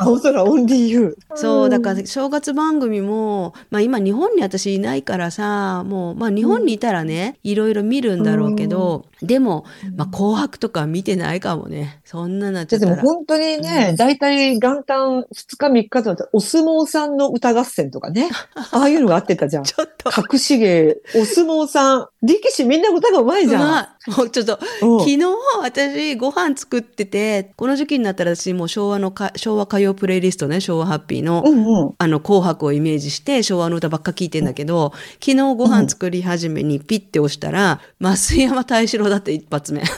[0.00, 1.36] 青空オンリーユー。
[1.36, 9.64] そう、だから正月番組も、まあ今日本に私いないからさ、もう、まあ日本にいたらね、いろいろ見るんだろうけど、でも、
[9.96, 12.00] まあ紅白とか見てないかもね。
[12.04, 12.94] そんななっちゃったら。
[12.94, 18.28] じゃあでも本当にね、大体元旦2日3日とお相撲さんの歌合戦とかね。
[18.72, 19.64] ああいうのがあってたじゃん。
[19.64, 22.08] ちょっと、隠し芸、お相撲さん。
[22.22, 23.62] 力士みんな歌が上手いじゃん。
[23.62, 25.18] まあ、もうちょっと、うん昨日
[25.62, 31.94] 私ご飯作ってて、この時期になったら私もう昭和のか、昭和歌謡プレイリストね、昭和ハッピーの、うんうん。
[31.98, 39.82] あの、紅白をイメージして昭和の歌ばっか聞いてんだけど、昨日ご飯作り始めにピッて押したら、増山大志郎だって一発目。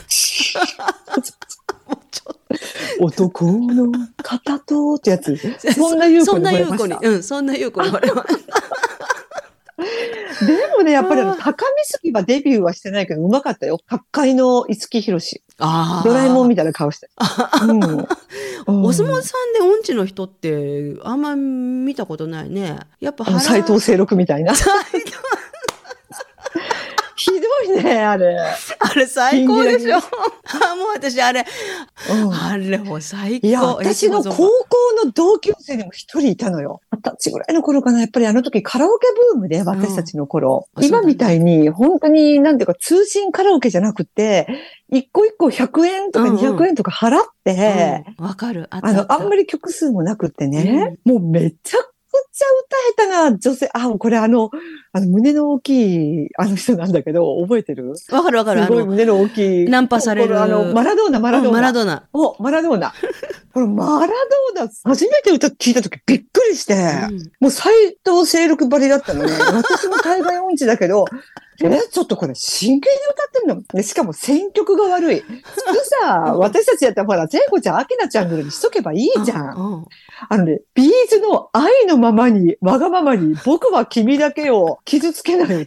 [2.99, 5.35] 男の片とってやつ。
[5.59, 7.09] と そんな優子そんにな優子に、惚れ。
[7.09, 8.61] うん、そんな優子に惚れました。
[10.45, 13.79] でもね、やっぱり高見杉はデビューはしてないけど、うまかったよ。
[13.87, 15.43] 各界の五木ひろし。
[15.57, 16.07] ああ。
[16.07, 17.09] ドラえもんみたいな顔して。
[17.63, 17.83] うん。
[18.83, 22.79] お相撲さんで音痴の人ってあんま見たことないね。
[22.99, 24.53] やっぱ斎藤清六みたいな。
[27.21, 27.31] ひ
[27.67, 28.37] どいね、あれ。
[28.79, 30.09] あれ最高でしょ信
[30.71, 31.45] あもう私あれ、
[32.09, 33.47] うんあれもう最高。
[33.47, 34.47] いや、私の高校
[35.03, 36.81] の同級生でも一人いたのよ。
[36.91, 37.99] 二十歳ぐらいの頃かな。
[37.99, 40.67] やっぱりあの時カラオケブームで、私たちの頃。
[40.75, 44.47] うん今みたいに、本当に、なんていうか、通信カラオケじゃなくて、
[44.89, 48.67] 一個一個100円とかうんうん200円とか払って、うんわかる。
[48.71, 49.41] あの、あんまり。
[49.41, 51.90] り曲数もなくってね、もうめちゃく
[52.33, 52.45] ちゃ
[52.95, 53.69] 歌えたな、女性。
[53.73, 54.49] あ、これあの、
[54.93, 57.93] あの、胸の大きい、あの人なんだけど、覚えてる？
[58.11, 58.63] わかるわかる。
[58.63, 59.65] すごい胸の大きい。
[59.65, 61.51] ナンパされるあの、マラドーナ、マラドーナ。
[61.51, 62.03] うんマラドーナ。
[62.13, 62.93] お、マラドーナ。
[63.53, 64.13] このマラ
[64.55, 67.73] ドーナ、初めて歌聞いたときびっくりして、うんもう斎
[68.05, 69.31] 藤清六ばりだったのね。
[69.39, 71.05] 私も海外音痴だけど、
[71.63, 73.61] え、ちょっとこれ真剣に歌ってるの？
[73.73, 75.19] でしかも選曲が悪い。
[75.19, 79.85] 普通さ、私たちやったらほら、聖子ちゃん、アキナちゃんぐらいにしとけばいいじゃん
[80.29, 85.47] あのね、ビーズの愛のままに、わがままに、僕は君だけを傷つけない。
[85.49, 85.65] 愛の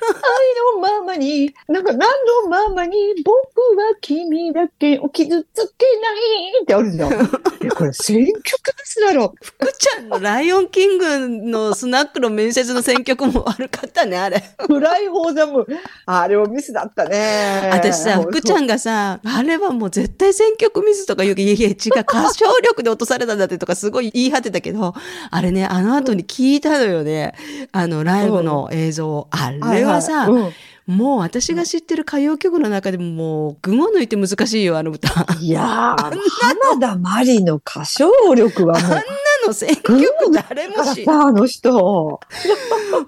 [0.80, 1.98] ままに、なんか何
[2.42, 3.34] のままに、僕
[3.76, 6.12] は君だけを傷つけな
[6.58, 7.10] いってあるじゃん。
[7.74, 9.34] え、これ選曲ですだろ。
[9.42, 14.42] 福ちゃんのライオンキングのスナックの面接の選曲も悪かったね、あれ。
[14.58, 15.66] フライフォーザム。
[16.06, 17.70] あれもミスだったね。
[17.72, 18.64] 私さ、福ちゃん。
[18.64, 24.94] んがさ、あれはもう絶対選曲ミスとか言うけど、いやいや違う、歌唱力で落とされたんだってとかすごい言い張ってたけど、
[25.30, 27.34] あれね、あの後に聞いたのよね。
[27.72, 29.28] あの、ライブの映像。
[29.30, 30.52] あれはさ、うん
[30.86, 35.08] もう私が知ってる歌謡曲の中でももう、群を抜いて難しいよ、あの歌。
[35.40, 35.64] いやー、
[35.96, 39.02] 浜田まりの歌唱力はもう、な
[39.46, 42.20] の選曲誰もし、あの人。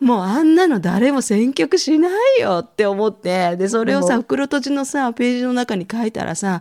[0.00, 6.60] もうあんなの誰も選曲しないよって思って、で、それをさ、うん袋とじのさ、ページの中に書いたらさ、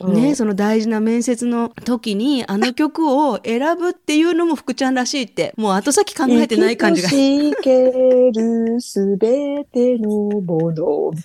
[0.00, 7.08] うんね、その大事な面接の時に、あの曲を選ぶっていうのも福ちゃんらしいって、もう後先考えてない感じが。
[7.08, 7.90] 生け
[8.32, 10.10] るすべての
[10.40, 11.12] もの。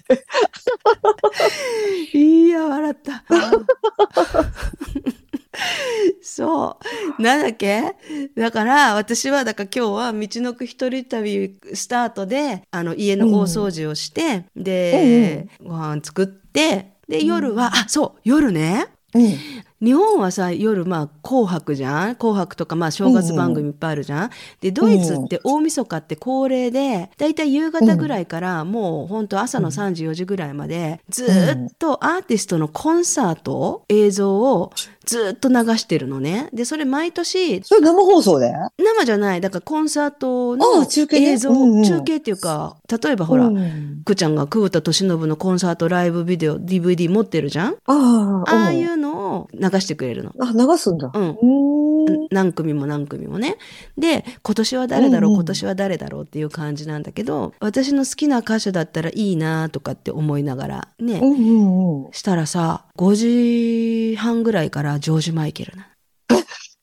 [2.13, 3.23] いや、笑った。
[6.21, 6.77] そ
[7.19, 7.21] う。
[7.21, 7.95] なんだっけ？
[8.37, 18.87] だから、私は、だから今日は道のく一人旅スタートで、あの、家の大掃除をして、で、ご飯作って、で、夜は、あ、そう、夜ね。
[19.13, 19.33] うん。
[19.81, 22.15] 日本はさ夜まあ紅白じゃん？
[22.15, 34.71] 紅白とかまあ正月番組いっぱいあるじゃん、でドイツって大晦日って恒例でだいたい夕方ぐらいからもうほんと朝の3時4時ぐらいまでずーっとアーティストのコンサート映像を
[35.05, 36.49] ずーっと流してるのね。
[36.53, 38.53] でそれ毎年それ生放送で？
[38.77, 39.41] 生じゃない。
[39.41, 41.83] だからコンサートのああ中継ね映像、うんうん。
[41.83, 44.03] 中継っていうか例えばほら、うん。
[44.05, 47.75] くーちゃんが久保田利伸のコンサートライブビデオ DVD 持ってるじゃん？
[47.87, 48.71] ああ、。
[48.71, 50.33] いううのを流してくれるの。
[50.39, 51.11] あ、流すんだ。
[51.13, 51.37] うん。
[52.31, 53.57] 何組も何組もね。
[53.97, 62.11] で、今年は誰だろう、うんうん今年は誰だろうっていう感じなんだけど、私の好きな歌手だったらいいなとかって思いながらね、うんうんうん。
[62.11, 65.87] したらさ、5時半ぐらいからジョージ・マイケルな。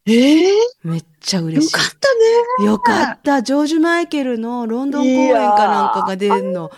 [0.07, 0.53] ええ
[0.85, 1.73] めっちゃよ嬉しい。
[1.73, 2.67] かったね。
[2.67, 3.43] よかった。
[3.43, 6.71] ジョージ・マイケルのロンドン公演かなんかが出るの。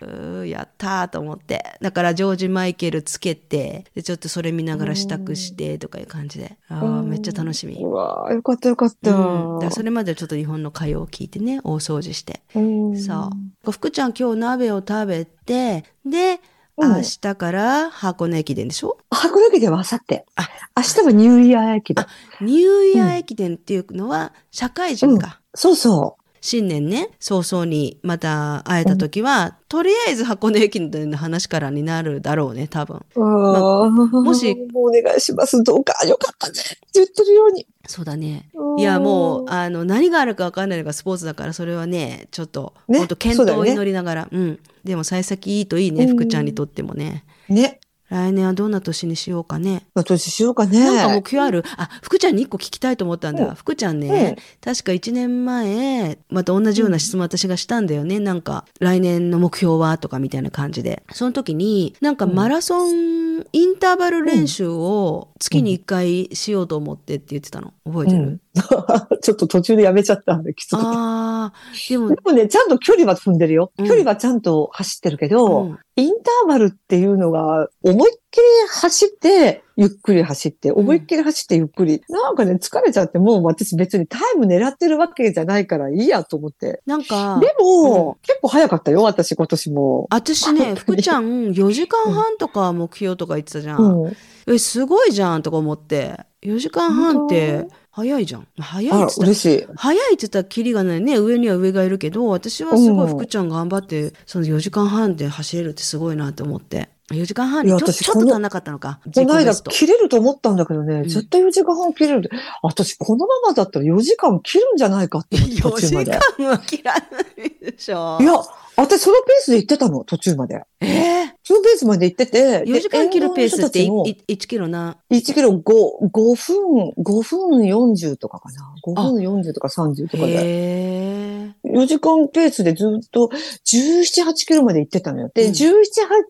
[0.00, 1.78] うーやったーと思って。
[1.80, 6.56] だからジョージ・マイケルつけて、でちょっとそれ見ながら支度してとかいう感じで。
[6.68, 7.76] ああ、めっちゃ楽しみ。
[7.76, 9.14] うわーよかったよかった。
[9.14, 12.42] うん、だそれまではちょっと日本の歌謡を聞いてね、大掃除して。
[12.54, 13.30] うんそ
[13.66, 13.72] う。
[13.72, 16.38] 福ちゃん今日鍋を食べて、で、うん
[16.78, 18.98] 明日から箱根駅伝でしょ？
[19.10, 20.22] 箱根駅伝は明後日。
[20.36, 22.06] あ明日はニューイヤー駅伝。
[22.42, 25.40] ニューイヤー駅伝っていうのは社会人か。
[25.54, 33.04] そうそ新年ね、早々にまた会えた時は、とりあえず箱根駅伝の話からになるだろうね、多分。
[33.16, 33.20] う。
[33.20, 33.90] も
[34.22, 35.60] もしもうお願いします。
[35.64, 36.52] どうか、よかったね。
[36.52, 37.66] って言ってるように。
[37.88, 38.48] そうだね。
[38.54, 44.28] うんいや、もう、あの、何があるか分かんないのがスポーツだから、それはね、ちょっと、ね本当健闘を祈りながら。
[44.30, 44.60] うん。
[44.84, 47.24] でも、幸先いいといいね、うん福ちゃんにとってもね。
[47.48, 47.80] ね。
[48.08, 49.84] 来年はどんな年にしようかね。
[49.94, 50.84] まあ、年しようかね。
[50.84, 51.64] なんか目標ある？
[51.76, 53.48] あ、福ちゃんに一個聞きたいと思ったんだよ。
[53.48, 58.20] うん福ちゃんね、確か1年前、また同じような質問私がしたんだよね。
[58.20, 59.98] なんか、来年の目標は？
[59.98, 61.02] とかみたいな感じで。
[61.12, 67.74] その時に、なんかマラソン、インターバル練習を月に1回しようと思ってって言ってたの。
[67.84, 68.40] 覚えてる、うん
[69.20, 70.86] ちょっと途中でやめちゃったんで、きつくて。
[70.86, 71.52] ああ、
[71.90, 73.70] でもで、もね、ちゃんと距離は踏んでるよ。
[73.78, 82.02] うん距離はちゃんと走ってるけど、うんインターバルっていうのが、思いっきり走って、ゆっくり走って、思いっきり走ってゆっくり。
[82.08, 86.82] なんかね、疲れちゃって、もう私別にタイム狙ってるわけじゃないからいいやと思って。
[86.86, 90.06] なんか、でも、結構早かったよ、私今年も。
[90.10, 94.02] 私ね、 福ちゃん4時間半とか目標とか言ってたじゃん。
[94.04, 94.16] うん。
[94.52, 96.20] え、すごいじゃんとか思って。
[96.42, 98.46] 4時間半って早いじゃん。
[98.58, 99.66] 早いっつっ、たら嬉しい。
[99.74, 101.18] 早いって言ったらキリがないね。
[101.18, 106.90] 上には上がいるけど、私はすごい福ちゃん頑張って、その4時間半で走れるってすごいなと思って。
[107.12, 108.98] 4時間半にちょちょっと足んなかったのか。
[109.14, 112.30] この間切れると思ったんだけどね、うん、絶対4時間半切れる。
[112.62, 116.12] 私このままだったら4時間切るんじゃないかって思っ 途中まで。
[116.12, 117.00] 4時間は切らな
[117.44, 118.18] いでしょ。
[118.20, 118.32] いや、
[118.76, 120.62] 私そのペースで行ってたの、途中まで。
[120.80, 122.64] ええー2ペースまで行ってて。
[122.64, 131.54] 4時間切るペースって 1, 1キロな？1キロ5、5分、5分40とかかな？5分40とか30とかで。
[131.64, 133.30] 4時間ペースでずっと
[133.64, 135.30] 17、8キロまで行ってたのよ。
[135.34, 135.72] で、うん、17、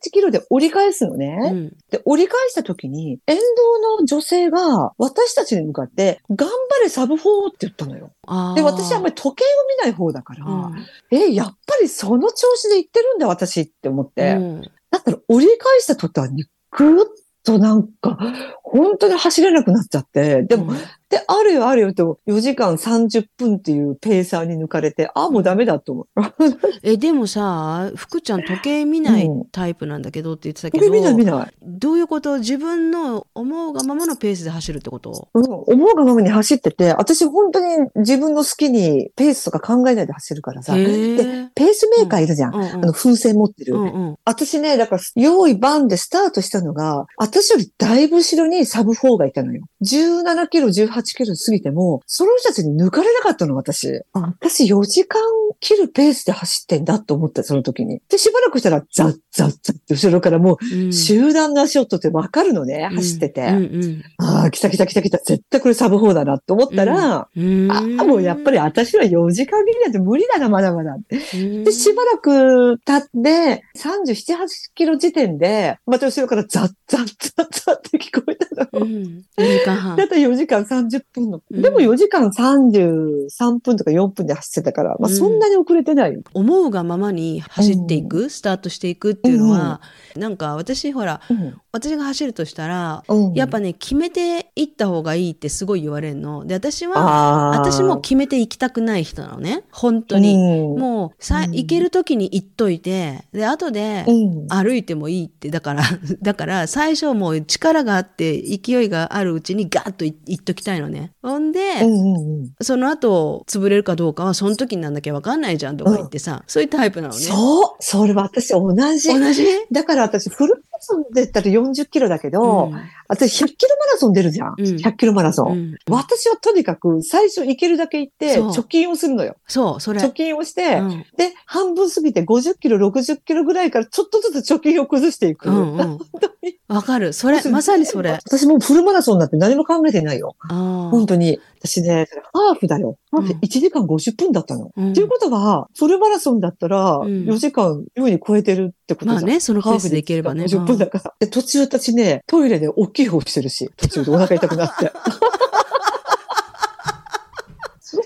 [0.07, 1.39] 8キロで折り返すのね。
[1.43, 8.11] うん、で、折り返した時に、沿道の女性が私たちに向かって、頑張れサブ4って言ったのよ。
[8.55, 9.47] で、私はあんまり時計を
[9.79, 14.33] 見ない方だから、うん、え、やっぱりその調子で行ってるんだ私って思って。
[14.35, 17.05] うんだったら折り返した途端にぐっ
[17.45, 18.19] となんか、
[18.69, 20.43] 本当に走れなくなっちゃって。
[20.43, 26.07] でも、うんで、あるよあるよと4時間30分っていうペーサーに抜かれて、あ、もうダメだと思う。
[26.83, 31.55] え、でもさ、福ちゃん時計見ないうんタイプなんだけどって言ってたけこれど、見ない見ない。
[31.63, 32.39] どういうこと？
[32.39, 35.29] 自分の思うがままのペースで走るってこと？
[35.33, 40.77] うん、思うがままに走ってて、私本当に自分の好きにペースとか考えないで走るからさ。
[40.77, 41.49] へで、え。
[41.55, 42.55] ペースメーカーいるじゃん。
[42.55, 43.77] うんうんあの、風船持ってる。
[43.77, 44.17] うんうん。
[44.25, 49.63] 私ね、だから、用意バンでスタートしたのが、私よりだいぶ後ろにサブ4がいたのよ。
[49.83, 54.03] 17キロ、18キロ過ぎても、その人たちに抜かれなかったの、私。
[54.13, 55.21] あ私4時間
[55.61, 58.01] 切るペースで走ってんだと思った、その時に。
[58.09, 63.43] で、しばらくしたら、ザッザッザッって後ろからもうんう、集団の足音ってわかるのね、走ってて。
[63.43, 67.71] うんうんああ、来た来た来た来た、絶対これサブ4だなと思ったら、うん。
[67.71, 70.97] ああ、もうやっぱり私は4時間切りなんて無理だな、まだまだ。
[71.11, 77.05] りで、しばらく経って、37、8キロ時点で、また後ろからザッザッ
[77.37, 78.81] ザッザッって聞こえたの。
[78.81, 79.25] うん。
[79.39, 80.05] 4時間半だ。
[80.05, 81.41] ったら4時間30分の。
[81.51, 86.23] うんでも4時間33分とか4分で走ってたから、まあうんそんなに遅れてないよ。
[86.35, 89.81] 思うがままに走っていく、スタートしていくっていうのは、
[90.17, 91.61] なんか私ほら、うん。
[91.73, 96.47] 私が走るとしたら、うんやっぱね、決めていった方がいいってすごい言われるの。
[96.47, 97.51] で、私は。
[97.51, 99.65] 私も決めていきたくない人なのね。
[99.71, 100.35] 本当に。
[100.35, 104.49] うん、もう、さ、うん行ける時に行っといて、で、後でうん。
[104.49, 105.83] 歩いてもいいって、だから、
[106.23, 111.13] だから、最初もう力があって、勢いがあるうちにガーッとい行っときたいのね。
[111.23, 112.51] ほんで、うんうんうん。
[112.63, 115.13] その後、潰れるかどうかは、その時になんだけ？
[115.13, 117.21] わかんないじゃんとか言ってさ、そういうタイプなのね。
[117.21, 119.09] そうそれは私同じ。
[119.09, 119.45] 同じ？
[119.73, 124.55] だから私、フルソンで言ったら40キロだけど、うん私100キロマラソン出るじゃん。
[124.59, 125.53] うん100キロマラソン。
[125.53, 129.37] うん私はとにかく最初行けるだけ行って、貯金をするのよ。
[129.47, 130.01] そう、それ。
[130.01, 135.49] 貯金をして、うんで、半分過ぎて50キロ、60キロぐらいからちょっとずつ貯金を崩していく。
[135.49, 137.13] うんうん本当にわかる。
[137.13, 138.11] それ、まさにそれ。
[138.11, 140.35] 私もうフルマラソンなんて何も考えてないよ。
[140.49, 141.41] あ本当に。
[141.61, 142.99] 私ね、ハーフだよ。
[143.11, 144.73] ハーフでうん1時間50分だったの。
[144.77, 149.17] うんっていうことは、フルマラソンだったら、ん4時間優に超えてるってことじゃん。
[149.17, 150.47] まあね、そのペースでいければね。
[150.67, 151.15] 50分だから。
[151.21, 154.93] で、途中私ね、トイレで大きい方してるし、途中でお腹痛くなって。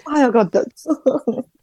[0.05, 0.61] 早かった。
[0.61, 0.65] い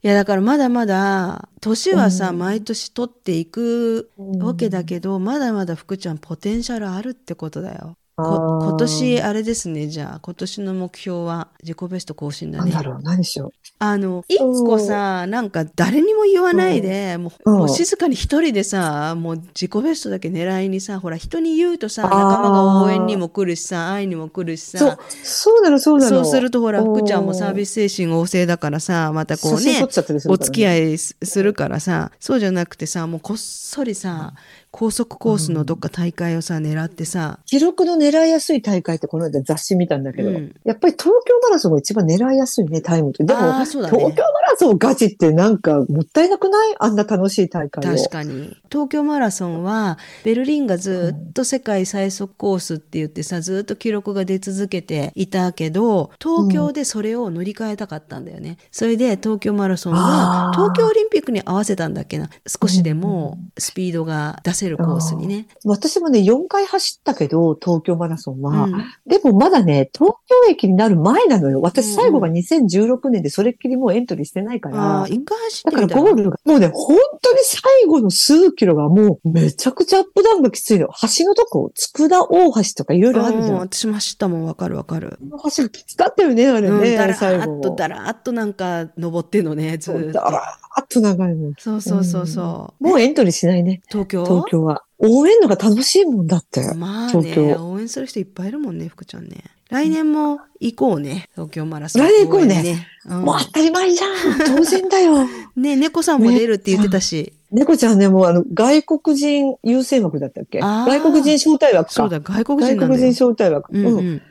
[0.01, 7.97] や、だからまだまだ、年はさ、うん毎年取っていくわけだけど、まだまだ福ちゃんポテンシャルあるってことだよ。
[8.19, 12.71] 今年、あれですね、じゃあ、今年の目標は自己ベスト更新だね。
[12.71, 17.58] なんだろう、何しよあの、一個さ、なんか誰にも言わないで、もううん。
[17.60, 24.80] もう静かに一人でさ、もう自己ベストだけ狙いにさ、ほら、人に言うとさ、仲間が応援にも来るしさ、会いにも来るしう。
[24.80, 26.10] そうさ、、そうなの、そうなの。
[26.10, 29.84] そうするとほら、福ちゃんもサービスス精神旺盛だからさ、またこうね、
[30.27, 30.65] お付きい。
[30.65, 34.34] 合いすするからさ、そうじゃなくてさ、もうこっそりさ、
[34.71, 43.23] 高速コースのどっか大会をさ、狙ってさ、記録の狙いやすい大会ってこの間雑誌見たんだけど、うんやっぱり東京マラソンが一番狙いやすいね、タイムって。
[43.23, 46.75] でも、あーそうだね東京マラソンガチってなんかもったいなくない？
[46.80, 47.97] あんな楽しい大会を。
[47.97, 48.56] 確かに。
[48.69, 58.58] 東京マラソンは、ベルリンがずっと世界最速コースって言ってさ、ずっと記録が出続けていたけど、東京でそれを乗り換えたかったんだよね。
[58.71, 62.30] それで東京マラソンは東京オリンピックに合わせたんだっけな。
[62.45, 65.48] 少しでもスピードが出せるコースにね。
[65.63, 68.63] 私もね、4回走ったけど、東京マラソンは。
[68.63, 71.62] うんでもまだね、東京駅になる前なのよ。
[71.62, 75.00] 私うん最後が2016年でそれっきりもうエントリーしてないから。
[75.00, 80.88] ああ、一回走ってみたらゴールが、もうね、本当に最後の数キロがもうめちゃくちゃアップダウンがきついの。
[81.17, 83.54] 橋のとこ、佃大橋とかいろいろあるじゃん。
[83.56, 85.20] うん私も走ったもんわかるわかる。
[85.56, 87.15] 橋がきつかったよね、あれうん、ね、だら。
[87.15, 90.12] ーっとだらーっとなんか登ってんのね、ずーっと。
[90.13, 91.54] だらーっと長いの。
[91.58, 92.84] そうそうそうそう。
[92.84, 94.26] もうエントリーしないね、東京？
[94.26, 94.84] 東京は。
[95.00, 96.74] 応援のが楽しいもんだって。
[96.74, 99.44] まあね、東京応援する人いっぱいいるもんね、福ちゃんね。
[99.70, 102.04] 来年も行こうね、東京マラソン。
[102.04, 102.88] 来年行こうね。
[103.06, 107.34] うんもう当たり前じゃん当然だよ ね、猫さんも出るって言ってたし。
[107.51, 110.60] 猫ちゃんね、もうあの、外国人優先枠だったっけ？
[110.60, 111.89] 外国人招待枠か。
[111.93, 113.01] そうだ、外国外人なんだよ。
[113.01, 113.73] 国人招待枠。
[113.73, 114.21] うんうん。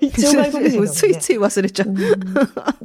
[0.00, 0.88] 一応外国人ね。
[0.90, 1.88] ついつい忘れちゃう。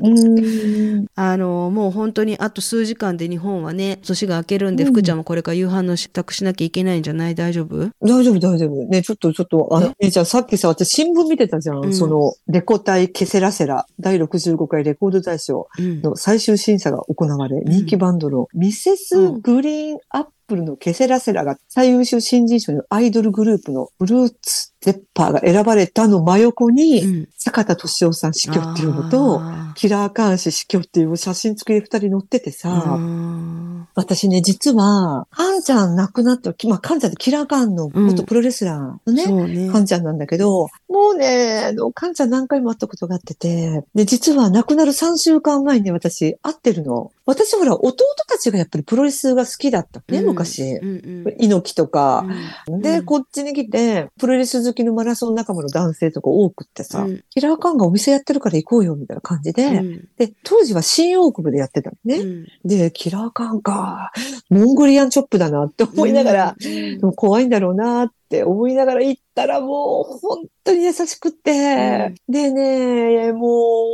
[0.02, 0.18] うん。
[0.18, 7.36] う んあの、もう本当にあと数時間で日本はね、年が明けるんで、うん福ちゃんもこれから夕飯の支度しなきゃいけないんじゃない？
[7.36, 7.90] 大丈夫？
[8.02, 8.86] 大丈夫、大丈夫。
[8.88, 11.84] ね、ちょっと、ちょっと、あの、姉ちゃん、さっきさ、私新聞見てたじゃん。
[11.86, 16.02] うんその、レコ大ケセラセラ第65回レコード大賞うん。
[16.02, 19.77] の最終審査が行われ、人気バンドのミセスグリーン
[20.10, 27.28] アップルのケセラセラが最優秀新人賞のアイドルグループのブルーツ・ゼッパーが選ばれたの真横に、うん。
[27.38, 39.70] 坂田敏夫さん死去っていうのと、あキラーカーン氏死去っていう写真付きで二人載っててーさ、うん私ね、実は、カンちゃん亡くなった、まあ、カンちゃんってキラーカーンの元プロレスラーのね、そうね。
[39.72, 47.12] カンちゃんなんだけど、もうね、あの、カンちゃん何回も会ったことがあってて、で、実は亡くなる3週間前に私会ってるの。
[47.26, 50.74] 私ほら、弟たちがやっぱりプロレスが好きだったね、うん昔。
[50.76, 51.36] うんうん。
[51.40, 52.26] 猪木とか。
[52.68, 52.82] うん。
[52.82, 53.06] で、うん。
[53.06, 57.24] こっちに来て、プロレス好きのマラソン仲間の男性とか多くってさ、うん。
[57.30, 60.08] キラーカンがお店やってるから行こうよ、みたいな感じで、うん。
[60.18, 62.18] で、当時は新大久保でやってたのね。
[62.18, 62.48] うん。
[62.64, 64.12] で、キラーカンか、
[64.50, 67.00] モンゴリアンチョップだなって思いながら、うん。
[67.00, 73.52] でも怖いんだろうなって思いながら行ったらもう本当に優しくって、でね、もう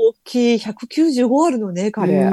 [0.10, 2.32] 大きい195あるのね、彼。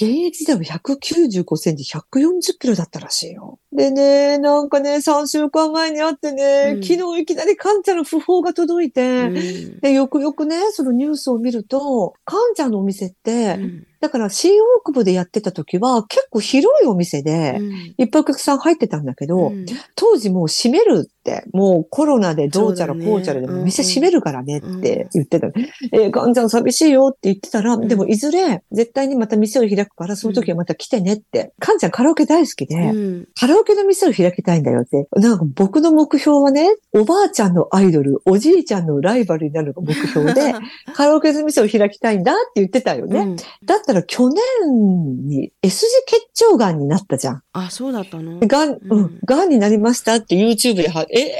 [0.00, 3.60] うん現役時代は195センチ、140キロだったらしいよ。
[3.72, 6.82] でね、なんかね、3週間前に会ってね、うん。
[6.82, 9.80] 昨日いきなりカンちゃんの訃報が届いて、うん。
[9.80, 19.64] で、よくよくね、そのニュースを見ると、カンちゃんのお店って、うんだから新大久保でやってた時は結構広いお店で、うんいっぱいお客さん入ってたんだけど、うん
[19.96, 25.46] 当時もう閉めるって、もうコロナでどうちゃらこうちゃらでもうんうん店閉めるからねって言ってた。
[25.92, 31.54] えー、ガンちゃん寂しいよって言ってたら、んでもいずれ絶対にまた店を開くから、その時はまた来てねって。
[31.58, 35.08] カンちゃんカラオケ大好きで、うんカラオケの店を開きたいんだよって。
[35.12, 40.52] なんか僕の目標はね、おばあちゃんのアイドル、おじいちゃんのライバルになるのが目標で、
[40.92, 43.20] カラオケの店を開きたいんだって言ってたよね。
[43.20, 47.42] うんだったら去年に S 字結腸癌になったじゃん。
[47.52, 48.40] あ、そうだったの？
[48.40, 49.00] がん、ううん。
[49.02, 51.36] ん、がんになりましたって YouTube では、え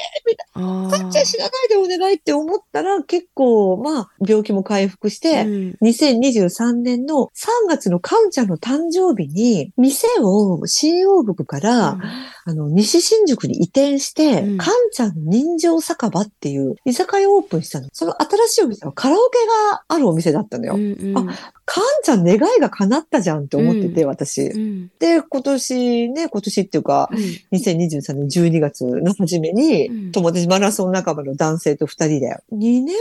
[0.57, 5.77] ー、あかんちゃん死なないでお願いって思ったら結構、まあ、病気も回復して、うん。
[5.83, 11.99] 2023年の3月のかんちゃんの誕生日に、店を新大久保から、
[12.47, 14.59] あの、西新宿に移転して、うん。
[14.59, 17.89] かんちゃんの人情酒場っていう居酒屋をオープンしたの。
[17.93, 19.39] その新しいお店はカラオケ
[19.73, 20.75] があるお店だったのよ。
[20.75, 21.27] うんうん。
[21.67, 24.43] かんちゃん願いが叶ったじゃんって思ってて、う私。
[24.43, 24.91] うん。
[24.99, 27.09] で、今年ね、今年っていうか、
[27.53, 30.13] 2023年12月の初めに、うん。
[30.13, 32.95] 友達マラソン仲間の男性と二人で、2年ぶりに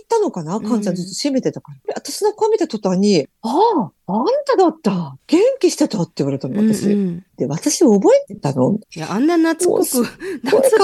[0.00, 0.56] 行ったのかな？
[0.56, 0.68] うん。
[0.68, 1.78] かんちゃんずっと閉めてたから。
[1.78, 5.16] で私の顔見た途端に、ああ、あんただった。
[5.26, 6.86] 元気してたって言われたの、私。
[6.86, 7.18] うんうん。
[7.18, 8.78] で、って私覚えてたの？
[8.94, 10.08] いや、あんな夏っぽく、 夏っ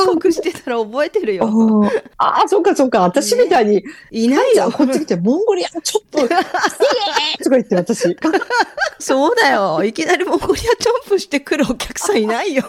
[0.07, 1.45] ぽくしてたら覚えてるあよ。
[1.47, 3.01] ーあー、そっかそっか。
[3.01, 4.71] 私みたいに、いないよ。
[4.73, 8.17] こっち来て、モンゴリアンちょっと、 イエーイとか言って私、
[8.99, 9.85] そうだよ。
[9.85, 12.65] いきなりモンゴリアチョンプしてくるお客さんいないよ。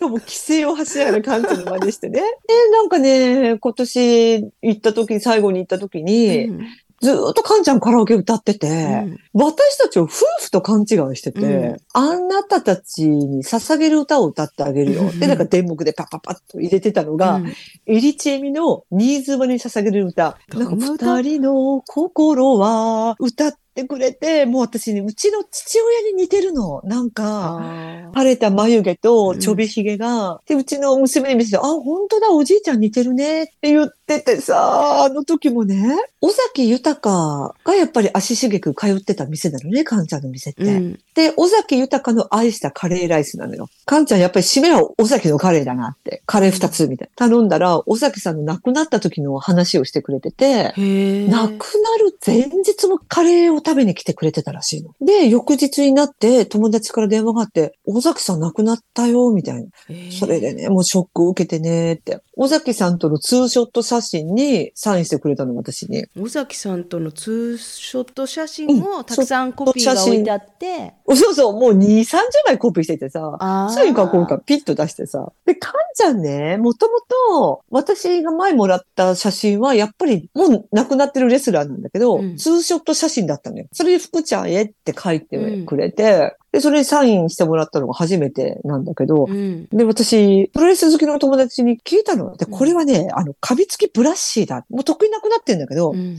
[0.00, 2.20] もう規制を走らカンちゃんの真似してね。
[2.20, 6.66] で、なんかね、今年行った時、最後に行った時に、うん
[7.00, 8.70] ずーっとカンちゃんカラオケ歌ってて、う
[9.06, 9.18] ん。
[9.32, 10.08] 私たちを夫
[10.40, 10.86] 婦と勘違い
[11.16, 11.76] してて、うん。
[11.92, 15.02] あなたたちに捧げる歌を歌ってあげるよ。
[15.02, 15.20] うん。
[15.20, 17.52] で、なんか電目でパッパッパッと入れてたのが、うん。
[17.86, 20.38] エリチエミの新妻に捧げる歌。
[20.54, 26.80] なんか二人の心は歌ってくれて、もう私ね、うちの父親に似てるの。
[26.84, 40.62] なんか、あ晴れた眉毛とちょびひげが、で、うちの娘に見せて、あ、本当だ、おじいちゃん似てるねって言っててさ、あの時もね、尾崎豊がやっぱり足しげく通ってた店なのね、カンちゃんの店って。
[40.62, 43.68] ーうんで、尾崎豊の愛したカレーライスなのよ。
[43.86, 46.22] カンちゃんやっぱり締めは尾崎のカレーだなって。
[46.26, 47.28] カレー二つみたいな。
[47.28, 50.74] 頼んだら、尾崎さんの亡くなった時の話をしてくれてて。
[50.76, 54.94] 亡くなる前日もカレーを食べに来てくれてたらしいの。
[55.04, 59.68] で、翌日になって友達から電話があって、尾崎さん亡くなったよ、みたいな。
[60.10, 62.22] それでね、もうショックを受けてね、って。
[62.36, 66.06] 尾崎さんとのツーショット写真にサインしてくれたの、私に。
[66.18, 73.36] 尾崎さんとのツーショット写真をたくさんコピーが写真置いてあって、そうそう、もう2、30枚コピーしててさ。
[73.74, 75.30] サイン書こうか、ピッと出してさ。
[75.44, 77.00] で、カンちゃんね、もとも
[77.36, 83.66] と、私が前もらった写真は、やっぱり、もう亡くなってるレスラーなんだけど、うんツーショット写真だったのよ。
[83.72, 89.68] それで福ちゃんへって書いてくれて、で、それにサインしてもらったのが初めてなんだけど、うん。
[89.68, 92.36] で、私、プロレス好きの友達に聞いたの。
[92.36, 94.64] で、うんこれはね、あの、カビ付きブラッシーだ。
[94.70, 96.18] もう得意なくなってんだけど、うん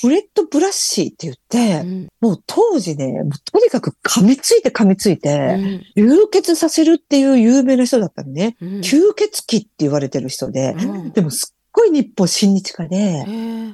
[0.00, 8.56] フレットブラッシーって言って、うんもう当時ね、もうとにかく噛みついて噛みついて、うん流血させるっていう有名な人だったのね。
[8.60, 13.24] うん吸血鬼って言われてる人で、うんでもすっごい日本親日家で、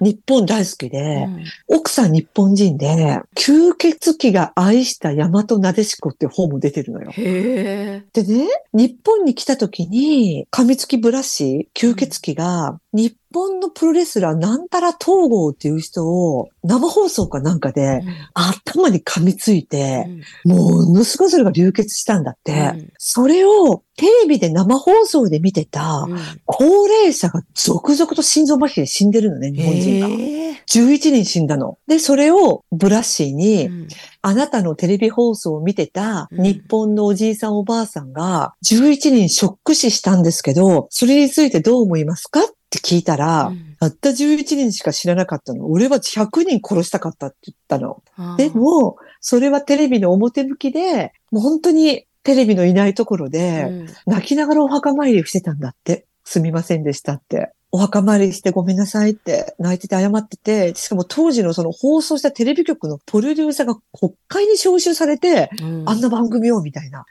[0.00, 1.44] 日本大好きで、うん。
[1.68, 7.10] 奥さん日本人で、吸血鬼が愛した大和なでしこっていう本も出てるのよ。
[7.16, 20.06] でね、日本に来た時に、噛みつきブラシ、吸血鬼が、日本のプロレスラーなんたら東郷っていう人を生放送かなんかで頭に噛みついて、
[20.44, 22.52] ものすごいそれが流血したんだって。
[22.52, 22.92] うん。
[22.98, 26.18] それをテレビで生放送で見てたうん。
[26.46, 30.08] 高齢者が続々と心臓麻痺で死んでるのね、日本人が。
[30.08, 31.78] へえ11人死んだの。
[31.86, 33.88] で、それをブラッシーに、うん。
[34.22, 36.42] あなたのテレビ放送を見てたうん。
[36.42, 42.40] 日本のおじいさんおばあさんが11人ショック死したんですけど、それについてどう思いますか？
[42.78, 45.66] って聞いたら、うんたった11人しか知らなかったの。
[45.66, 48.02] 俺は100人殺したかったって言ったの。
[48.38, 56.06] でも、それはテレビの表向きで、もう本当にテレビのいないところで、うん泣きながらお墓参りをしてたんだって。
[56.24, 57.52] すみませんでしたって。
[57.74, 65.82] お墓参りしてごめんなさいって泣いてて謝ってて、しかも当時のその放送したテレビ局のプロデューサーが国会に招集されて、うん。
[65.84, 67.04] あんな番組をみたいな。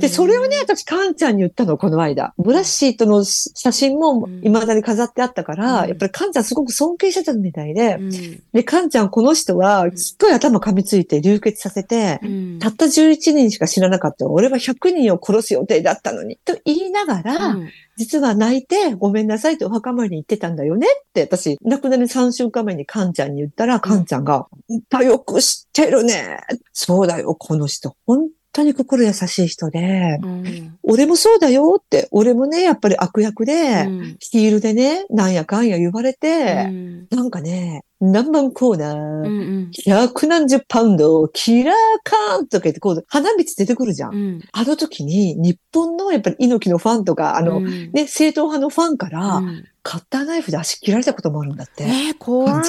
[0.00, 2.34] で、それをね、私、カンちゃんに言ったの、この間。
[2.36, 4.40] ブラッシーとの写真もうん。
[4.40, 5.88] 未だに飾ってあったから、うん。
[5.88, 8.10] やっぱりカンちゃんすごく尊敬してたみたいで、うん。
[8.52, 12.58] で、カンちゃんこの人はすっごい頭噛みついて流血させて、うん。
[12.58, 14.26] たった11人しか知らなかった。
[14.26, 16.38] 俺は100人を殺す予定だったのに。
[16.44, 26.38] と言いながら、うん実は泣いてごめんなさいってお墓参りに行ってたんだよねって、私、亡くなる3週間前にカンちゃんに言ったら、カンちゃんが、うん、よく知ってるね。
[26.72, 27.96] そうだよ、この人。
[28.06, 30.78] 本当に心優しい人で、うん。
[30.82, 34.16] 俺もそうだよって、俺もね、やっぱり悪役で、うん。
[34.20, 37.06] ヒールでね、なんやかんや言われて、うん。
[37.10, 39.30] なんかね、何番コーナー、うんう
[39.66, 39.70] ん。
[39.84, 41.74] 百何十パウンド、キラー
[42.04, 44.14] カーンとか言って、こう、花道出てくるじゃん。
[44.14, 44.40] うん。
[44.52, 47.90] あの時に、日本のやっぱり猪木のファンとか、あの、うん。
[47.92, 49.64] ね、正統派のファンから、うん。
[49.82, 51.84] カッターナイフで足切られたこともあるんだって。
[51.84, 52.64] えー、怖い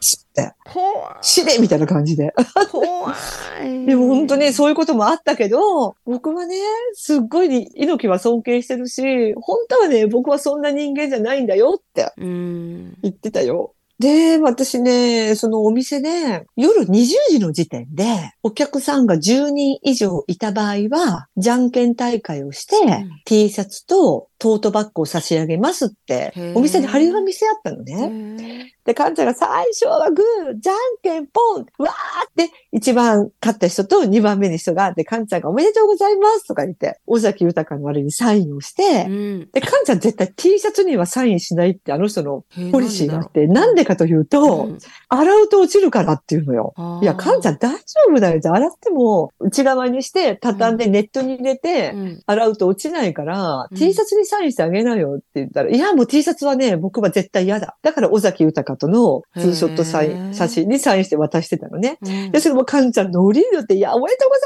[0.00, 0.52] って、
[1.20, 2.32] 死ねみたいな感じで。
[2.70, 3.14] 怖
[3.62, 3.86] い。
[3.86, 6.56] でも本当にそういうこともあったけど、僕はね、
[6.94, 12.96] すっごい猪木は尊敬してるし、本当はね、僕はそんな人間じゃないんだよってうん。
[13.02, 13.74] 言ってたよ。
[14.00, 23.10] で、私ね、そのお店で、夜20時の時点で、お客さんが10人以上いた場合は、じゃんけん大会をして、ん。
[23.26, 28.72] T シャツとトートバッグを差し上げますってお店に張り紙してあったのへね。
[28.90, 39.48] ーで、で、カンちゃんが最初はグー、じゃんけんぽん、わーって、一番勝った人と二番目の人が、で、カンちゃんがおめでとうございますとか言って、尾崎豊のあれにサインをして、うん。
[39.52, 44.78] で、カンちゃん絶対 T シャツにはサインしないってあの人のポリシーがあって、なんでかというと、うん
[45.12, 46.72] 洗うと落ちるからっていうのよ。
[47.02, 47.78] いや、カンちゃん、ん大丈
[48.08, 48.40] 夫だよ。
[48.42, 57.76] 洗っても内側にして、畳んでネットに入れて、うん洗うと落ちないから、うん T シャツにサインしてあげなよって言ったら、いや、もう T シャツはね、僕は絶対嫌だ。
[57.82, 61.98] だから、尾崎豊とのツーショットサイン、写真にサインして渡してたのね。
[62.02, 64.42] うんで、それもカンちゃんノリに乗って、いや、おめでとうござい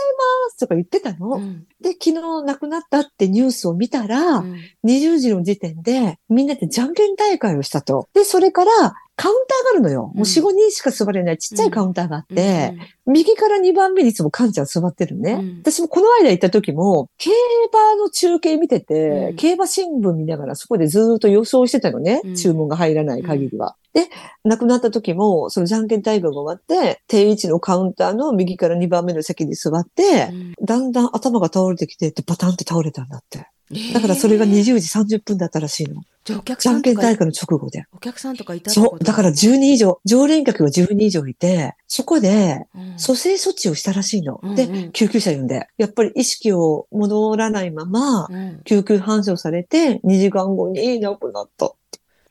[0.47, 1.37] ますとか言ってたの。
[1.37, 8.09] うんで、昨日亡くなったってニュースを見たら、うん20時の時点で、みんなでじゃんけん大会をしたと。
[8.13, 8.71] で、それから、
[9.17, 10.11] カウンターがあるのよ。
[10.15, 15.33] もう4、5人しか座れないちっちゃいカウンターがあって、右から2番目にいつもカンちゃん座ってるのね。
[15.33, 17.31] うん私もこの間行った時も、競
[17.73, 22.21] 馬の中継見てて、うん競馬新聞見ながらそこでずーっと予想してたのね。
[22.25, 23.77] うん注文が入らない限りは。
[23.93, 24.09] で、
[24.43, 33.47] 亡くなった時も、そのじゃんけん大会が終わって、定位置のカウンターの右から2番目の席に座って、うんだんだん頭が倒れてきて、で、バタンって倒れたんだって。
[33.93, 36.03] だからそれがえー20時30分だったらしいの。
[36.25, 37.85] じゃあお客じゃさんとかんけん大会の直後で。
[37.93, 38.99] お客さんとかいたそう。
[38.99, 44.41] とだから10人以上、常連客が10人以上いて、そこで、うん蘇生措置をしたらしいの。
[44.43, 45.67] うんうんで、救急車呼んで。
[45.79, 51.73] やっぱり意識を戻らないまま、うん救急搬送されて、2時間後に亡くなった。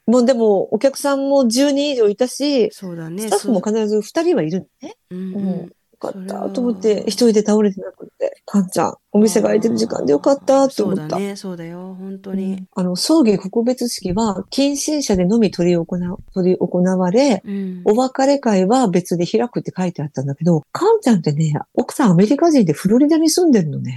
[0.05, 3.23] もうでも、お客さんも10人以上いたし、そうだね。
[3.23, 4.95] スタッフも必ず2人はいるのね。
[5.09, 5.71] そううん
[6.03, 11.01] かったと思って、一人で倒れてなくて、カンちゃん、お店が開いてる時間でよかったと思った。
[11.01, 12.65] そうだね、そうだよ、本当に。
[12.75, 23.95] あの、葬儀告別式は、近親者でのみ取り行う、取り行われ、うんお別れ会は別で開くって書いてあったんだけど、カンちゃんってね、奥さんアメリカ人でフロリダに住んでるのね。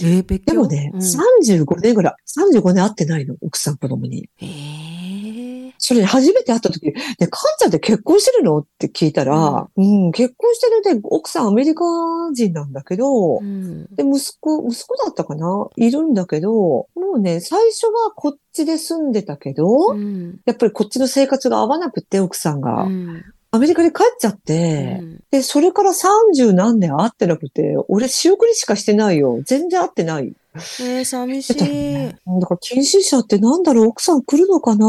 [0.00, 4.28] えー、でもね、うん35年ぐらい、35年会ってないの、奥さん子供に。
[4.40, 5.43] えー
[5.86, 8.56] それで初めて会った時、ね、カンちゃんって結婚してるの？
[8.56, 11.84] って聞いたら、うん、結婚してるで、奥さんアメリカ
[12.32, 13.84] 人なんだけど、うん。
[13.94, 15.68] で、息子、息子だったかな？
[15.76, 20.40] いるんだけど、もうね、最初はこっちで住んでたけど、うん。
[20.46, 22.84] やっぱりこっちの生活が合わなくて、奥さんが。
[22.84, 23.22] うん。
[23.50, 25.20] アメリカに帰っちゃって、うん。
[25.30, 29.42] で、それから30何年会ってなくて、俺仕送りしかしてないよ。
[29.44, 30.32] 全然会ってない。
[30.54, 31.56] えー、寂しい。
[31.56, 33.86] だから、近親者ってなんだろう？
[33.88, 34.86] 奥さん来るのかな？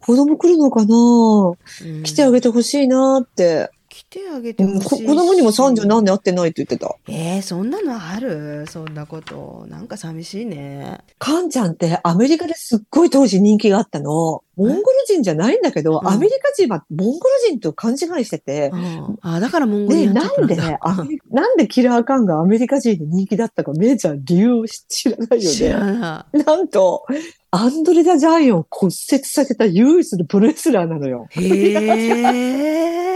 [0.00, 0.94] 子供来るのかな？
[0.94, 1.54] う
[2.00, 3.70] ん来てあげてほしいなって。
[3.88, 5.06] 来てあげてほしいし。
[5.06, 6.96] 子供にも30何年会ってないって言ってた。
[7.08, 8.66] えー、そんなのある？
[8.68, 9.66] そんなこと。
[9.68, 10.98] なんか寂しいね。
[11.18, 14.42] カンちゃんってアメリカですっごい当時人気があったの。
[14.60, 25.72] モンゴル人じゃないんだけど、うんアメリカ人はモンゴル人と勘違いしててう、ん、あ、だからモンゴリね、アンチョなんでコだアメリ なんでキラーカンがアメリカ人で人気だったか、メイちゃん理由を知らないよ知ね。
[25.72, 27.06] らななんと、
[27.52, 31.26] アンドレダ・ジャイアンを骨折させた唯一のプロレスラーなのよ。
[31.36, 31.40] い。
[31.40, 31.72] へ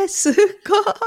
[0.01, 0.45] えー、すごい。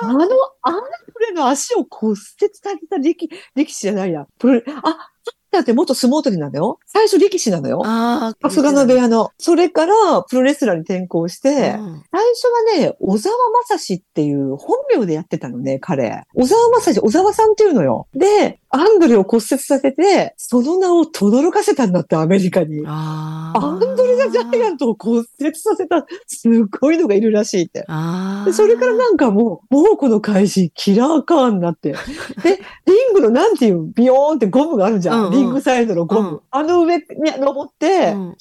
[0.01, 0.19] あの、
[0.61, 0.81] あの
[1.13, 2.17] プレの足を骨折
[2.53, 4.27] された力力士じゃないや。
[4.39, 5.09] プロレあ、
[5.51, 6.79] だって元相撲取りなんだよ。
[6.85, 7.81] 最初力士なのよ。
[7.85, 9.31] ああ、春日野部屋の。
[9.37, 9.93] それから、
[10.29, 13.35] プロレスラーに転向して、うん最初はね、小沢
[13.67, 16.23] 正史っていう本名でやってたのね、彼。
[16.33, 18.07] 小沢正史、小沢さんっていうのよ。
[18.13, 22.83] で、アンドレを骨折させて、その名を轟かせたんだって、アメリカに。
[22.85, 27.85] あアンドレダ・ジャイアントを骨折させた、すごいのがいるらしいって。
[27.87, 31.91] あでそれからなんかもう、もうこの怪人、キラーカーになって。
[32.43, 35.19] で、リングのなんていう、ビヨーンってゴムがあるじゃん。
[35.19, 36.29] うんうんリングサイドのゴム。
[36.29, 37.03] うんあの上に
[37.39, 38.33] 登って、うんっ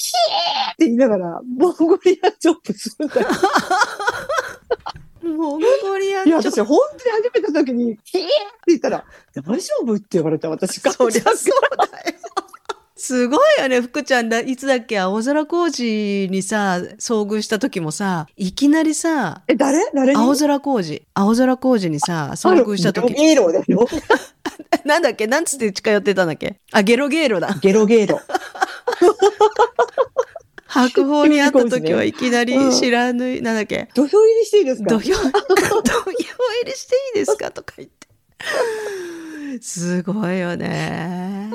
[0.78, 3.28] て言いながら、モンゴリアンチョップするんだよ。
[5.27, 8.33] モンゴリアンいや、私本当に初めての時に、キーって
[8.68, 9.05] 言ったら、
[9.35, 10.81] 大丈夫って言われた、私。
[10.81, 12.16] そりゃそうだよ。
[12.99, 14.41] すごいよね、福ちゃんだ。
[14.41, 19.79] いつだっけ、青空工事にさ、遭遇した時もさ、いきなりさ、え、誰？
[19.95, 20.18] 誰に？
[20.20, 23.87] 青空工事、青空工事にさ、遭遇した時、ゲロゲロだよ。
[24.85, 26.59] なんだっけ、なんつって近寄ってたんだっけ？
[26.72, 27.55] あ、ゲロゲーロだ。
[27.61, 28.20] ゲロゲロ。
[30.77, 34.89] 白鵬に会った時は いきなりうん知らぬい、なんだっけ、土俵入りしていいですか？
[34.91, 36.14] 土俵、 土俵入
[36.64, 37.51] りしていいですか？
[37.51, 38.07] とか言って。
[39.62, 41.51] すごいよね。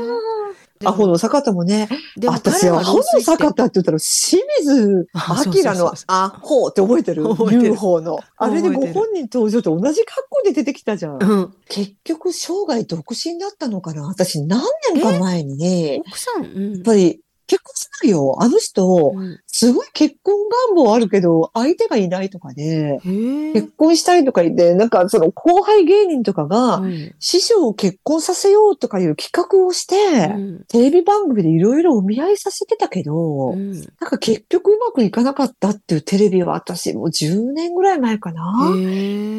[0.84, 8.17] アホの坂田もね、でも私はアホの坂田って言ったら、清水明のアホって覚えてる ?UFO の。
[8.38, 11.19] あれでご本人登場と同じ格好で出てきたじゃん。
[11.22, 11.53] うん。
[11.69, 14.07] 結局生涯独身だったのかな？
[14.07, 14.63] 私何
[14.95, 16.84] 年か前にね、やっ奥さん、うん。
[16.84, 17.22] ぱり
[17.52, 18.38] 結婚しないよ。
[18.39, 20.34] あの人、うんすごい結婚
[20.70, 23.54] 願望あるけど、相手がいないとかで、へえ。
[23.54, 38.41] 結婚したいとか言って、なんかその後輩芸人とかが、うん師匠を結婚させようとかいう企画をして、うんテレビ番組でいろいろお見合いさせてたけど、うんなんか結局うまくいかなかったっていうテレビは私もう10年ぐらい前かな。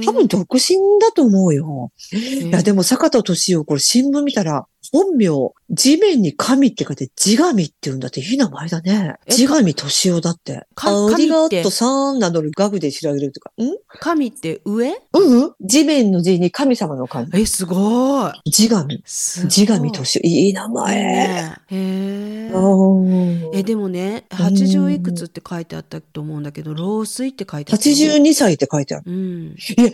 [0.05, 1.91] 多分独身だと思うよ。
[2.13, 5.29] いや、でも坂田敏夫、これ新聞見たら、本名、
[5.71, 9.17] 地面に神って書いて、地神って言うんだっていい名前だね。
[9.27, 10.67] え地神敏夫だって。
[10.75, 13.51] かありが神ってとさんなどのガグで知られるとか。
[13.59, 13.63] ん？
[14.01, 14.93] 神って上？
[15.15, 17.31] うんうん地面の字に神様の神。
[17.33, 18.51] え、すごい。
[18.51, 19.03] 地神。
[19.03, 20.27] 地神敏夫。
[20.27, 20.95] いい名前。
[20.95, 22.51] ねへえ。
[22.53, 27.95] うんえ、でもね、80いくつって書いてあったと思うんだけど、老衰って書いてあったよ。
[27.95, 29.05] 82歳って書いてある。
[29.11, 29.45] うん。
[29.47, 29.87] いや、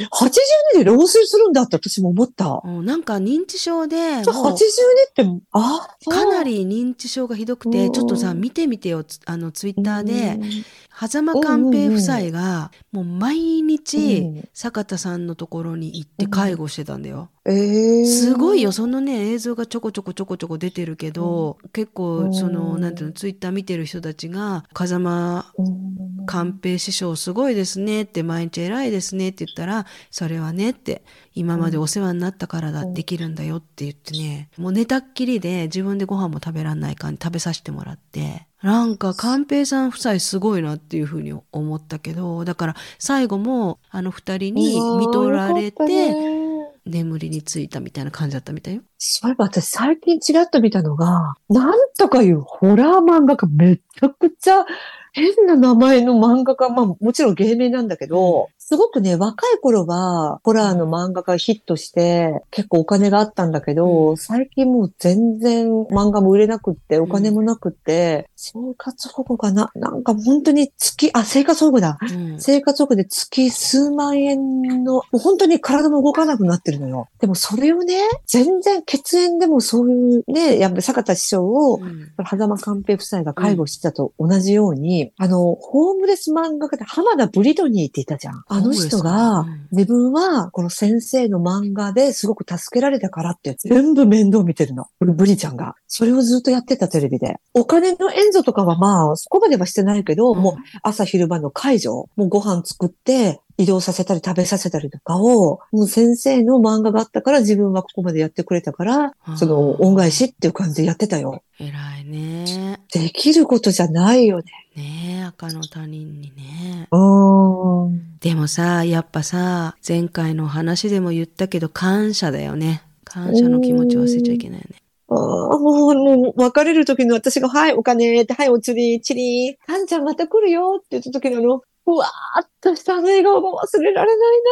[0.75, 2.61] 82で老衰するんだって私も思った。
[2.65, 4.88] うんなんか認知症で、じゃあ82
[5.25, 7.93] もうって、あ、かなり認知症がひどくて、うん。
[7.93, 11.09] ちょっとさ、見てみてよ、つあの、ツイッターで、うん。
[11.09, 14.49] 狭間寛平夫妻が、もう毎う日、ん。
[14.53, 17.31] 坂田さんのところに行って介護してたんだよ。
[17.47, 18.05] えー。
[18.07, 25.99] すごいよ、そのね、映像がちょこちょこちょこちょこ出てるけど、結う構、んその、なんていうの、ツイッター見てる人たちが、風間うん。
[26.29, 31.03] 寛平師匠すごいですねって毎日偉いですねって言ったらそれはねって
[31.35, 32.95] 今までお世話になったからだ、うん。
[32.95, 34.51] できるんだよって言ってね。
[34.59, 46.39] もう寝たっきりで自分でご飯も食べらんないから食べさせてもらってなんか寛平さん夫妻すごいなっていうふうに思ったけどだから最後もあの二人に見とられてね
[46.87, 48.83] 眠りについたみたいな感じだったみたいよ。
[48.99, 54.65] そういえば私最近ちらっと見たのが、なんとかいうホラー漫画家めちゃくちゃ
[55.13, 71.97] 変な名前の漫画家、まあもちろん芸名なんだけど、すごくね、若い頃はホラーの漫画がヒットして結構お金があったんだけど、うん最近もう全然漫画も売れなくって、お金もなくって、生活保護がな、なんか本当に月、あ、生活保護だ。
[72.03, 77.09] うん生活保護で月数万円の、もう本当に体も動かなくなってるのよ。
[77.21, 88.45] でもそれをね、全然血縁でもそういうね、やっぱり坂田師匠を、うん狭間寛平夫妻が介護してたと同じように、あの、ホームレス漫画家で浜田ブリトニーっていたじゃん。
[88.59, 94.87] あの人が、うん自分はこの先生の漫画ですごく助けられたからって全部面倒見てるの。
[94.99, 95.75] これブリちゃんが。
[95.87, 97.37] それをずっとやってたテレビで。
[97.55, 111.43] お金の援助とかはまあそこまではしてないけど、もう朝昼晩の介助、もうご飯作って移動させたり食べさせたりとかを、もう先生の漫画があったから自分はここまでやってくれたからその恩返しっていう感じでやってたよ。
[111.59, 112.79] 偉いね。
[112.93, 114.45] できることじゃないよね。
[114.77, 116.87] ねえ赤の他人にね。
[116.93, 118.19] うーん。
[118.21, 122.83] でもさ、やっぱさ、前回の話でも言ったけど感謝だよね。
[123.05, 124.77] 感謝の気持ち忘れちゃいけないよね。
[125.11, 134.43] ああ、もう、もう、別れる時の私が、はい、お金って、はい、お釣り、チリー、タンちゃんまた来るよって言った時のあの、ふわーっとしたあの笑顔が忘れられない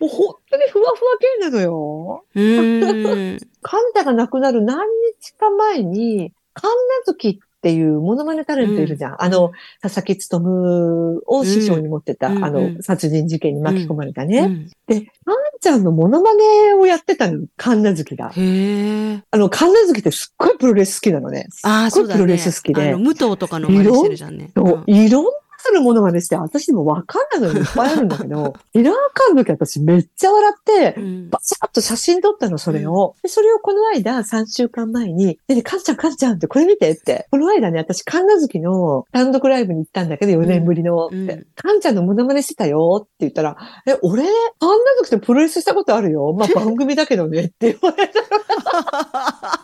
[0.00, 2.24] なもう本当にふわふわ系なのよ。
[2.32, 3.38] うーん。
[3.60, 4.86] カンタが亡くなる何
[5.20, 9.22] 日か前に、神奈月っていうモノマネタレントいるじゃん。
[9.22, 9.50] あの、
[9.80, 14.38] 佐々木努を師匠に持ってた、うんうんあの、殺人事件に巻き込まれたね。
[14.38, 18.30] うんで、カンちゃんのモノマネをやってたの、神奈月が。
[18.30, 19.22] へえ。
[19.30, 21.48] あの、神奈月ってすっごいプロレス好きなのね。
[21.62, 22.32] ああ、すっごいうプロそだね。
[22.34, 24.50] レス好きであの、武藤とかの真似してるじゃんね。
[24.54, 25.30] そううんいろんな
[25.64, 28.94] するものまでして、私でもわかんないのにいっぱいあるんだけど、 エラン
[29.34, 30.62] の時私めっちゃ笑っ
[30.94, 33.14] てう、んバシャッと写真撮ったの、それを。
[33.22, 37.26] で、それをこの間、3週間前に、ねえねえ、カンちゃん、カンちゃんってこれ見てって。
[37.30, 41.08] この間ね、私、神奈月の単独ライブに行ったんだけど、4年ぶりの。
[41.10, 43.56] うんってカンちゃんのモノマネしてたよって言ったら、
[43.86, 46.32] え、俺、神奈月でプロレスしたことあるよ。
[46.32, 48.20] まあ、 番組だけどねって言われた。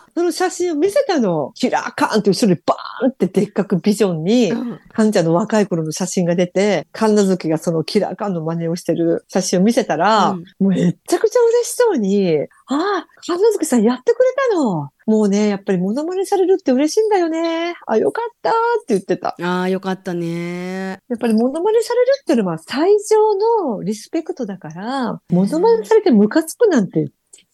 [0.13, 1.51] その写真を見せたの。
[1.55, 14.89] キラーカーンって後ろにバーンってでっかくビジョンに、うんカンちゃんの若い頃の写真が出て、神奈月がそのキラーカンの真似をしてる写真を見せたら、うんもうめっちゃくちゃ嬉しそうに、ああ、神奈月さんやってくれたの。
[15.05, 17.75] もうね、やっぱりモノマネされるって嬉しいんだよね。
[17.87, 18.53] あ、よかったっ
[18.85, 19.35] て言ってた。
[19.41, 20.99] ああ、よかったね。
[21.09, 23.35] やっぱりモノマネされるっていうのは最上
[23.75, 27.11] のリスペクトだから、モノマネされてムカつくなんて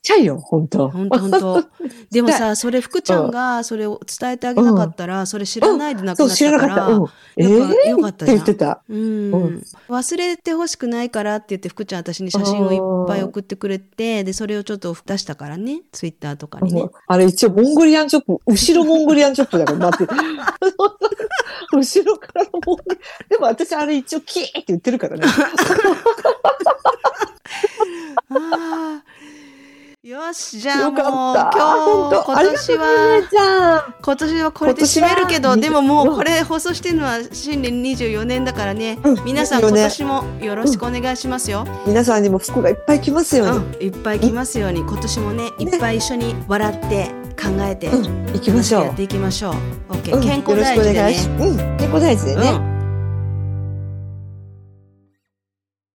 [0.08, 0.90] ちゃいよ、本当。
[0.90, 1.66] ほんとほんと。
[2.10, 6.76] でもさ、それ福ちゃんがそれを伝えてあげなかったら、それ知らないで亡くなっ知らなかった。
[6.76, 7.08] たから、うん。
[7.86, 8.38] えよかったじゃん。
[8.40, 8.82] って言ってた。
[8.88, 8.98] うん。
[8.98, 9.64] うん。
[9.90, 16.90] 忘れてほしくないからって言って福ちゃん私に写真をいっぱい送ってくれてでそれをちょっと出したからねツイッターとかにね。
[17.08, 20.14] あれ一応モンゴリアンチョップ、後ろモンゴリアンチョップだから、待って。
[21.76, 22.98] 後ろからモンゴリ
[23.28, 25.24] でも私あれ一応キーって言ってるからね。
[28.30, 29.17] あー
[30.08, 31.36] よし、じゃあもう。
[31.36, 33.94] 今本日、今年は。
[34.02, 41.68] 今年はこれで締めるけど、でももううんこれ放送してるのは新年24年だからね、うん皆さん24年今年もよろしくお願いしますよ。
[41.86, 43.66] 皆さんにも服がいっぱい来ますように。
[43.66, 48.96] うん、いっぱい来ますように、今年もね、いっぱい一緒に笑って考えて、うん、行きましょうやっ。
[48.96, 49.54] ていきましょう。
[49.90, 51.16] オッケー、うん健康大事でね。
[51.38, 52.50] うん、健康大事でね。
[52.72, 52.77] うん